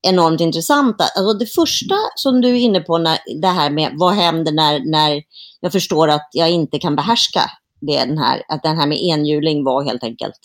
[0.07, 1.03] enormt intressanta.
[1.17, 4.91] Alltså det första som du är inne på, när, det här med vad händer när,
[4.91, 5.23] när
[5.59, 7.41] jag förstår att jag inte kan behärska
[7.85, 10.39] det den här, att den här med enhjuling var helt enkelt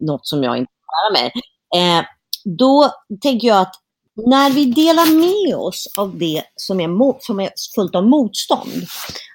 [0.00, 0.72] något som jag inte
[1.12, 1.32] lärde mig.
[1.76, 2.04] Eh,
[2.44, 2.90] då
[3.22, 3.74] tänker jag att
[4.16, 8.86] när vi delar med oss av det som är, mot, som är fullt av motstånd,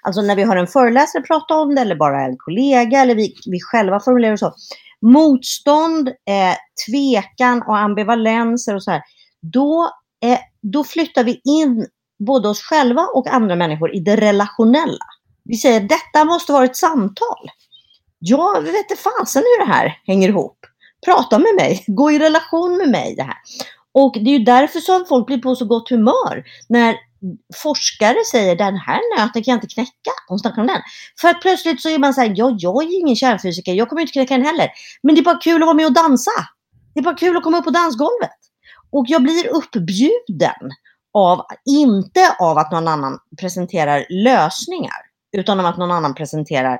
[0.02, 3.34] alltså när vi har en föreläsare prata om det eller bara en kollega eller vi,
[3.46, 4.54] vi själva formulerar så,
[5.00, 9.02] motstånd, eh, tvekan och ambivalenser och så här,
[9.42, 9.90] då,
[10.24, 11.86] eh, då flyttar vi in
[12.26, 15.04] både oss själva och andra människor i det relationella.
[15.44, 17.50] Vi säger detta måste vara ett samtal.
[18.18, 20.58] Jag vet inte fasen hur det här hänger ihop.
[21.04, 23.38] Prata med mig, gå i relation med mig det här.
[23.92, 26.96] Och det är ju därför som folk blir på så gott humör när
[27.62, 30.10] forskare säger den här nöten kan jag inte knäcka.
[30.28, 30.82] De snackar om den.
[31.20, 34.02] För att plötsligt så är man så här, ja, jag är ingen kärnfysiker, jag kommer
[34.02, 34.70] inte knäcka den heller.
[35.02, 36.30] Men det är bara kul att vara med och dansa.
[36.94, 38.30] Det är bara kul att komma upp på dansgolvet.
[38.92, 40.70] Och jag blir uppbjuden
[41.14, 46.78] av, inte av att någon annan presenterar lösningar, utan av att någon annan presenterar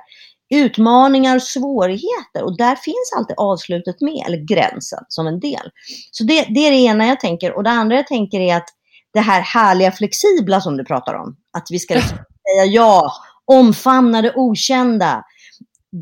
[0.53, 2.43] utmaningar och svårigheter.
[2.43, 5.71] Och där finns alltid avslutet med, eller gränsen som en del.
[6.11, 7.53] Så det, det är det ena jag tänker.
[7.57, 8.67] Och det andra jag tänker är att
[9.13, 13.11] det här härliga flexibla som du pratar om, att vi ska liksom säga ja,
[13.45, 15.23] omfamna det okända.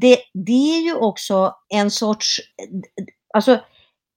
[0.01, 2.39] Det, det är ju också en sorts,
[3.33, 3.59] alltså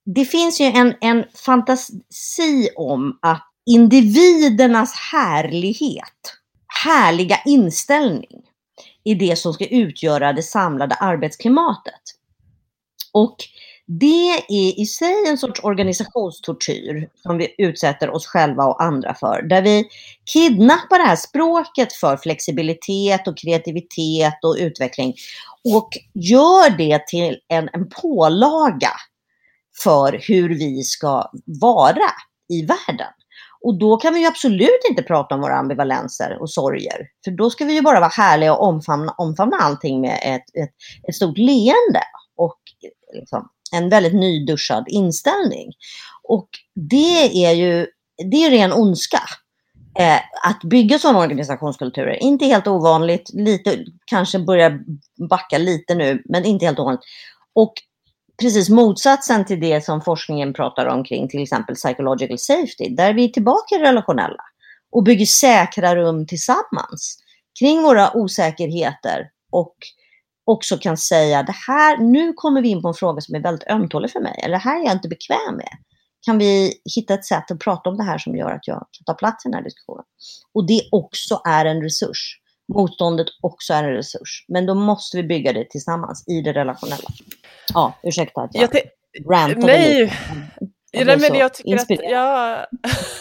[0.05, 6.33] det finns ju en, en fantasi om att individernas härlighet,
[6.83, 8.41] härliga inställning,
[9.03, 12.01] i det som ska utgöra det samlade arbetsklimatet.
[13.11, 13.35] Och
[13.85, 19.41] det är i sig en sorts organisationstortyr som vi utsätter oss själva och andra för.
[19.41, 19.85] Där vi
[20.25, 25.13] kidnappar det här språket för flexibilitet och kreativitet och utveckling
[25.75, 28.91] och gör det till en, en pålaga
[29.83, 32.11] för hur vi ska vara
[32.49, 33.13] i världen.
[33.63, 37.07] Och då kan vi ju absolut inte prata om våra ambivalenser och sorger.
[37.23, 40.75] För då ska vi ju bara vara härliga och omfamna, omfamna allting med ett, ett,
[41.07, 42.03] ett stort leende
[42.37, 42.59] och
[43.13, 45.71] liksom, en väldigt nyduschad inställning.
[46.23, 47.87] Och det är ju
[48.31, 49.19] det är ren ondska.
[49.99, 54.79] Eh, att bygga sådana organisationskulturer, inte helt ovanligt, lite, kanske börjar
[55.29, 57.03] backa lite nu, men inte helt ovanligt.
[57.55, 57.73] Och
[58.41, 63.25] precis motsatsen till det som forskningen pratar om kring till exempel psychological safety, där vi
[63.25, 64.43] är tillbaka i relationella
[64.91, 67.17] och bygger säkra rum tillsammans
[67.59, 69.75] kring våra osäkerheter och
[70.45, 73.67] också kan säga det här, nu kommer vi in på en fråga som är väldigt
[73.67, 75.77] ömtålig för mig, eller det här är jag inte bekväm med.
[76.25, 79.05] Kan vi hitta ett sätt att prata om det här som gör att jag kan
[79.05, 80.03] ta plats i den här diskussionen?
[80.53, 82.39] Och det också är en resurs.
[82.73, 84.45] Motståndet också är en resurs.
[84.47, 87.09] Men då måste vi bygga det tillsammans i det relationella.
[87.73, 88.69] Ja, ursäkta att jag,
[89.11, 90.13] jag Nej.
[90.93, 92.65] Nej, men jag tycker, att, ja,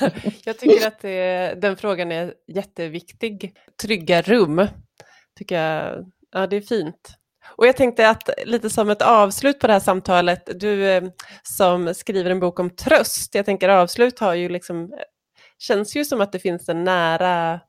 [0.44, 3.56] jag tycker att det, den frågan är jätteviktig.
[3.82, 4.66] Trygga rum,
[5.38, 7.18] tycker jag, ja det är fint.
[7.56, 11.02] Och jag tänkte att lite som ett avslut på det här samtalet, du eh,
[11.42, 14.92] som skriver en bok om tröst, jag tänker avslut har ju liksom,
[15.58, 17.60] känns ju som att det finns en nära,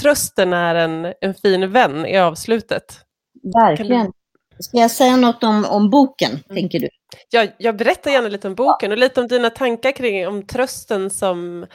[0.00, 3.00] trösten är en, en fin vän i avslutet.
[3.42, 4.12] Verkligen.
[4.60, 6.42] Ska jag säga något om, om boken, mm.
[6.48, 6.88] tänker du?
[7.30, 11.10] Ja, jag berättar gärna lite om boken och lite om dina tankar kring om trösten
[11.10, 11.66] som,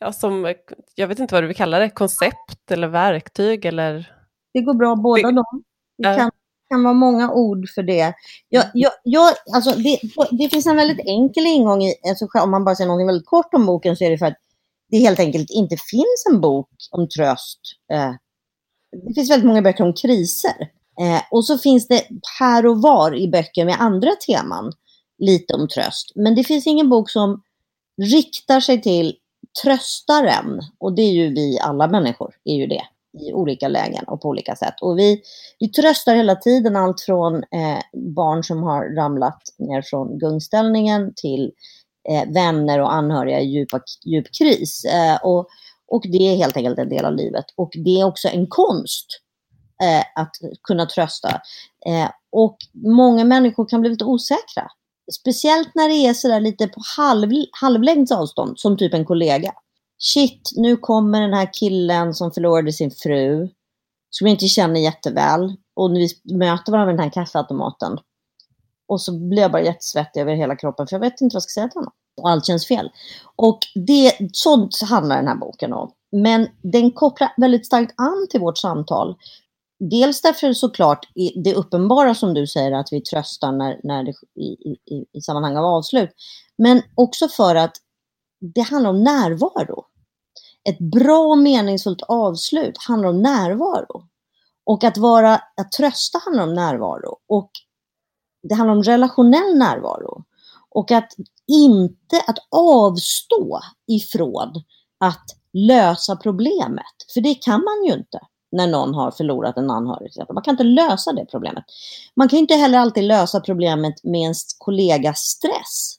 [0.00, 0.54] ja, som,
[0.94, 4.12] jag vet inte vad du vill kalla det, koncept eller verktyg eller?
[4.54, 5.62] Det går bra båda det, dem.
[5.98, 6.30] Det kan,
[6.70, 8.14] kan vara många ord för det.
[8.48, 8.70] Jag, mm.
[8.74, 10.00] jag, jag, alltså det,
[10.30, 13.54] det finns en väldigt enkel ingång i, alltså om man bara säger något väldigt kort
[13.54, 14.38] om boken så är det för att
[14.90, 17.60] det helt enkelt inte finns en bok om tröst.
[17.92, 18.12] Eh,
[19.06, 20.79] det finns väldigt många böcker om kriser.
[21.00, 22.02] Eh, och så finns det
[22.40, 24.72] här och var i böcker med andra teman
[25.18, 26.12] lite om tröst.
[26.14, 27.42] Men det finns ingen bok som
[28.02, 29.14] riktar sig till
[29.62, 30.60] tröstaren.
[30.78, 32.82] Och det är ju vi alla människor, är ju det
[33.18, 34.74] i olika lägen och på olika sätt.
[34.80, 35.22] Och vi,
[35.58, 37.80] vi tröstar hela tiden allt från eh,
[38.16, 41.52] barn som har ramlat ner från gungställningen till
[42.08, 44.84] eh, vänner och anhöriga i djupa, djup kris.
[44.84, 45.48] Eh, och,
[45.88, 47.44] och det är helt enkelt en del av livet.
[47.56, 49.06] Och det är också en konst
[49.82, 50.30] eh, att
[50.62, 51.28] kunna trösta.
[51.86, 54.70] Eh, och många människor kan bli lite osäkra.
[55.20, 59.52] Speciellt när det är sådär lite på halv, halvlängds avstånd, som typ en kollega.
[59.98, 63.48] Shit, nu kommer den här killen som förlorade sin fru,
[64.10, 65.56] som jag inte känner jätteväl.
[65.76, 67.98] Och vi möter varandra vid den här kaffeautomaten.
[68.88, 71.42] Och så blir jag bara jättesvettig över hela kroppen, för jag vet inte vad jag
[71.42, 71.92] ska säga till honom.
[72.22, 72.90] Och allt känns fel.
[73.36, 75.92] Och det, sånt handlar den här boken om.
[76.12, 79.16] Men den kopplar väldigt starkt an till vårt samtal.
[79.80, 81.08] Dels därför såklart
[81.44, 85.56] det uppenbara som du säger att vi tröstar när, när det, i, i, i sammanhang
[85.56, 86.10] av avslut.
[86.58, 87.76] Men också för att
[88.54, 89.84] det handlar om närvaro.
[90.68, 94.08] Ett bra och meningsfullt avslut handlar om närvaro.
[94.64, 97.16] Och att, vara, att trösta handlar om närvaro.
[97.28, 97.50] Och
[98.48, 100.24] det handlar om relationell närvaro.
[100.70, 101.12] Och att
[101.46, 104.62] inte att avstå ifrån
[105.00, 106.94] att lösa problemet.
[107.14, 108.20] För det kan man ju inte
[108.52, 110.12] när någon har förlorat en anhörig.
[110.34, 111.64] Man kan inte lösa det problemet.
[112.16, 115.96] Man kan inte heller alltid lösa problemet med en kollegas stress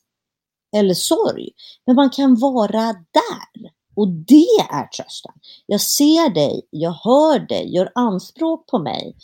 [0.76, 1.50] eller sorg.
[1.86, 3.72] Men man kan vara där.
[3.96, 5.32] Och det är trösten.
[5.66, 9.16] Jag ser dig, jag hör dig, gör anspråk på mig.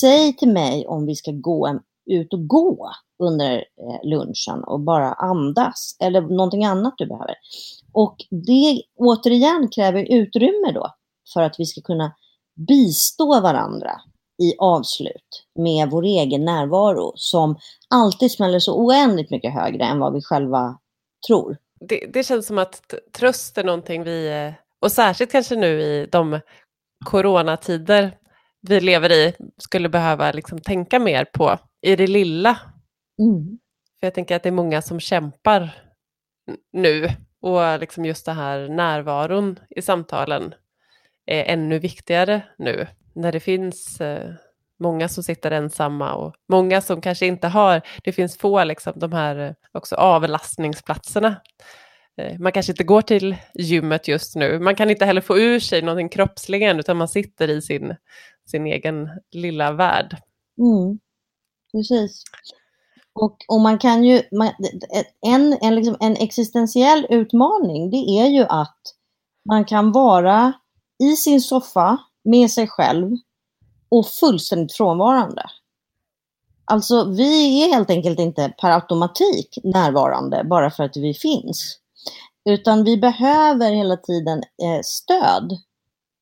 [0.00, 5.12] Säg till mig om vi ska gå ut och gå under eh, lunchen och bara
[5.12, 7.34] andas eller någonting annat du behöver.
[7.92, 10.94] Och det återigen kräver utrymme då
[11.34, 12.12] för att vi ska kunna
[12.68, 14.00] bistå varandra
[14.42, 17.56] i avslut med vår egen närvaro som
[17.90, 20.78] alltid smäller så oändligt mycket högre än vad vi själva
[21.26, 21.56] tror.
[21.88, 26.08] Det, det känns som att tröst är någonting vi, eh, och särskilt kanske nu i
[26.12, 26.40] de
[27.04, 28.18] coronatider
[28.60, 32.58] vi lever i, skulle behöva liksom tänka mer på i det lilla.
[33.18, 33.58] Mm.
[34.00, 35.70] För jag tänker att det är många som kämpar
[36.72, 37.08] nu
[37.40, 40.54] och liksom just det här närvaron i samtalen
[41.32, 44.30] är ännu viktigare nu när det finns eh,
[44.78, 49.12] många som sitter ensamma och många som kanske inte har, det finns få liksom de
[49.12, 51.36] här eh, också avlastningsplatserna.
[52.16, 55.60] Eh, man kanske inte går till gymmet just nu, man kan inte heller få ur
[55.60, 57.96] sig någonting kroppsligen utan man sitter i sin,
[58.50, 60.16] sin egen lilla värld.
[60.58, 60.98] Mm.
[61.72, 62.22] Precis.
[63.14, 64.48] Och, och man kan ju, man,
[65.26, 68.80] en, en, liksom, en existentiell utmaning det är ju att
[69.48, 70.52] man kan vara
[71.02, 73.16] i sin soffa med sig själv
[73.88, 75.42] och fullständigt frånvarande.
[76.64, 81.78] Alltså vi är helt enkelt inte per automatik närvarande bara för att vi finns.
[82.44, 85.58] Utan vi behöver hela tiden eh, stöd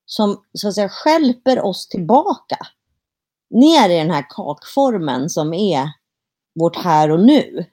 [0.07, 2.57] som så att säga skälper oss tillbaka
[3.51, 5.89] ner i den här kakformen som är
[6.55, 7.65] vårt här och nu.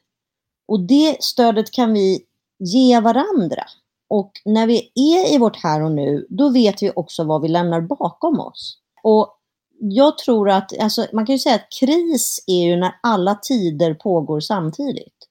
[0.68, 2.26] Och det stödet kan vi
[2.60, 3.66] ge varandra.
[4.10, 7.48] Och när vi är i vårt här och nu, då vet vi också vad vi
[7.48, 8.78] lämnar bakom oss.
[9.04, 9.38] Och
[9.80, 13.94] jag tror att, alltså, man kan ju säga att kris är ju när alla tider
[13.94, 15.28] pågår samtidigt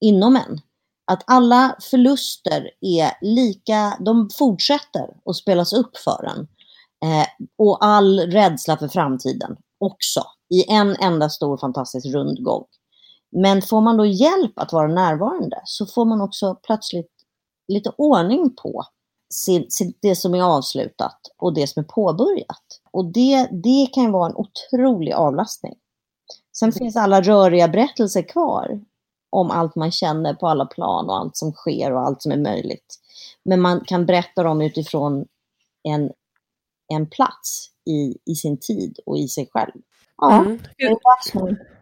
[0.00, 0.60] inom en.
[1.06, 6.48] Att alla förluster är lika, de fortsätter att spelas upp för en.
[7.10, 7.26] Eh,
[7.58, 10.22] och all rädsla för framtiden också
[10.54, 12.64] i en enda stor fantastisk rundgång.
[13.42, 17.13] Men får man då hjälp att vara närvarande så får man också plötsligt
[17.68, 18.84] lite ordning på
[20.00, 22.80] det som är avslutat och det som är påbörjat.
[22.90, 25.74] Och det, det kan vara en otrolig avlastning.
[26.56, 26.78] Sen mm.
[26.78, 28.80] finns alla röriga berättelser kvar
[29.30, 32.36] om allt man känner på alla plan och allt som sker och allt som är
[32.36, 32.94] möjligt.
[33.42, 35.26] Men man kan berätta dem utifrån
[35.82, 36.12] en,
[36.92, 39.72] en plats i, i sin tid och i sig själv.
[40.16, 40.60] Ja, mm.
[40.76, 41.73] det är.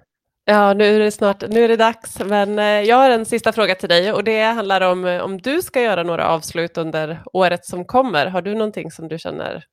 [0.44, 3.52] Ja, nu är det snart, nu är det dags, men eh, jag har en sista
[3.52, 7.22] fråga till dig och det handlar om eh, om du ska göra några avslut under
[7.32, 8.26] året som kommer.
[8.26, 9.64] Har du någonting som du känner?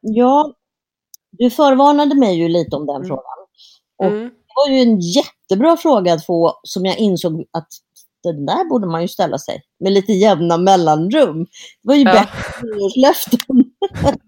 [0.00, 0.54] Ja,
[1.30, 3.08] du förvarnade mig ju lite om den mm.
[3.08, 3.38] frågan.
[3.98, 4.28] Och mm.
[4.28, 7.68] Det var ju en jättebra fråga att få som jag insåg att
[8.22, 11.38] den där borde man ju ställa sig med lite jämna mellanrum.
[11.82, 12.12] Det var ju ja.
[12.12, 13.64] bättre löften.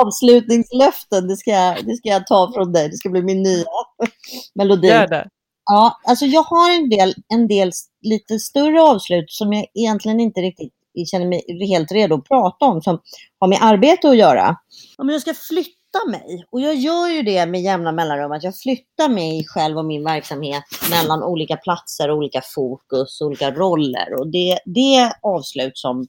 [0.00, 2.88] Avslutningslöften, det ska, jag, det ska jag ta från dig.
[2.88, 3.64] Det ska bli min nya
[4.54, 4.88] melodi.
[4.88, 5.28] Gör det.
[5.70, 7.70] Ja, alltså jag har en del, en del
[8.02, 10.72] lite större avslut som jag egentligen inte riktigt
[11.10, 12.98] känner mig helt redo att prata om, som
[13.40, 14.56] har med arbete att göra.
[14.98, 18.56] Om jag ska flytta mig, och jag gör ju det med jämna mellanrum, att jag
[18.56, 24.14] flyttar mig själv och min verksamhet mellan olika platser, olika fokus, olika roller.
[24.20, 26.06] Och det, det är avslut som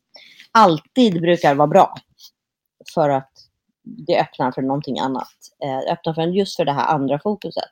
[0.52, 1.94] alltid brukar vara bra
[2.96, 3.32] för att
[3.86, 5.34] det öppnar för någonting annat.
[5.60, 7.72] Det öppnar för just för det här andra fokuset.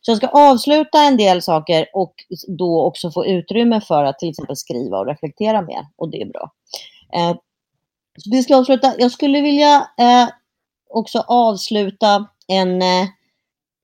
[0.00, 2.14] Så jag ska avsluta en del saker och
[2.48, 5.86] då också få utrymme för att till exempel skriva och reflektera mer.
[5.96, 6.52] Och det är bra.
[7.14, 7.36] Eh,
[8.18, 8.94] så vi ska avsluta.
[8.98, 10.28] Jag skulle vilja eh,
[10.90, 12.82] också avsluta en...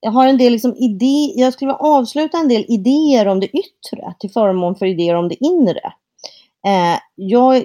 [0.01, 3.47] Jag har en del liksom idé, jag skulle vilja avsluta en del idéer om det
[3.47, 5.93] yttre till förmån för idéer om det inre.
[7.15, 7.65] Jag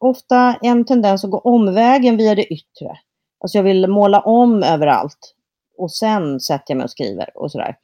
[0.00, 2.98] ofta en tendens att gå omvägen via det yttre.
[3.40, 5.34] Alltså jag vill måla om överallt
[5.78, 7.76] och sen sätter jag mig och skriver och sådär.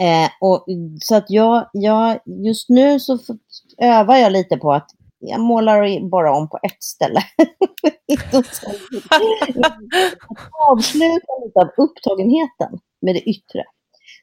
[0.00, 0.64] Eh, och,
[1.00, 3.18] så att jag, jag, just nu så
[3.78, 7.20] övar jag lite på att jag målar bara om på ett ställe.
[10.68, 13.64] avsluta lite av upptagenheten med det yttre.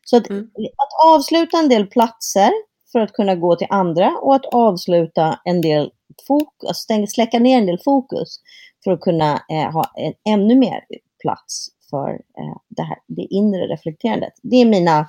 [0.05, 0.49] Så att, mm.
[0.55, 2.51] att avsluta en del platser
[2.91, 5.91] för att kunna gå till andra och att avsluta en del
[6.27, 8.39] fokus, släcka ner en del fokus
[8.83, 10.83] för att kunna eh, ha en, ännu mer
[11.21, 14.33] plats för eh, det, här, det inre reflekterandet.
[14.41, 15.07] Det är mina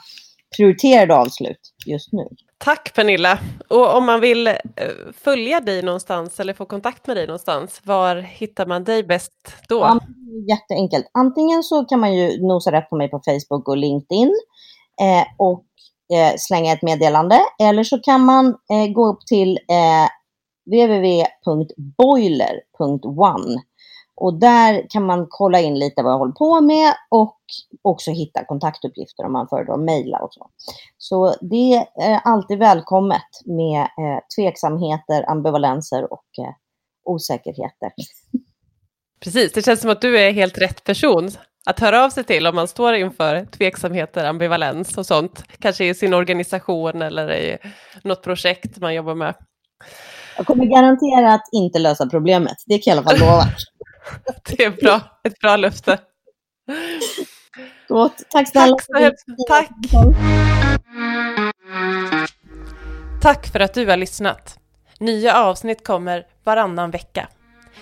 [0.56, 2.28] prioriterade avslut just nu.
[2.58, 3.38] Tack Pernilla.
[3.68, 4.54] Och om man vill eh,
[5.12, 9.32] följa dig någonstans eller få kontakt med dig någonstans, var hittar man dig bäst
[9.68, 9.78] då?
[9.78, 10.00] Ja,
[10.48, 11.10] jätteenkelt.
[11.14, 14.32] Antingen så kan man ju nosa rätt på mig på Facebook och LinkedIn
[15.00, 15.64] eh, och
[16.14, 17.40] eh, slänga ett meddelande.
[17.62, 20.08] Eller så kan man eh, gå upp till eh,
[20.66, 23.62] www.boiler.one
[24.16, 27.40] och där kan man kolla in lite vad jag håller på med och
[27.82, 30.50] också hitta kontaktuppgifter om man föredrar mejla och så.
[30.98, 36.54] Så det är alltid välkommet med eh, tveksamheter, ambivalenser och eh,
[37.04, 37.92] osäkerheter.
[39.20, 41.30] Precis, det känns som att du är helt rätt person
[41.66, 45.44] att höra av sig till om man står inför tveksamheter, ambivalens och sånt.
[45.58, 47.58] Kanske i sin organisation eller i
[48.02, 49.34] något projekt man jobbar med.
[50.36, 53.44] Jag kommer garanterat inte lösa problemet, det kan jag i alla fall lova.
[54.56, 55.98] Det är bra, ett bra löfte.
[57.88, 58.22] Gott.
[58.30, 58.76] Tack snälla.
[58.98, 59.14] Tack,
[59.48, 59.70] tack.
[63.22, 64.58] Tack för att du har lyssnat.
[65.00, 67.28] Nya avsnitt kommer varannan vecka.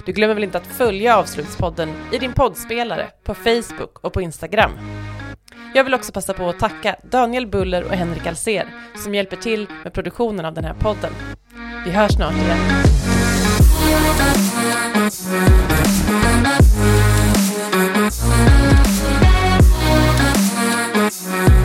[0.06, 4.70] Du glömmer väl inte att följa Avslutspodden i din poddspelare, på Facebook och på Instagram.
[5.74, 8.66] Jag vill också passa på att tacka Daniel Buller och Henrik Alser
[9.04, 11.12] som hjälper till med produktionen av den här podden.
[11.84, 12.58] Vi hörs snart igen.
[21.22, 21.61] Thank.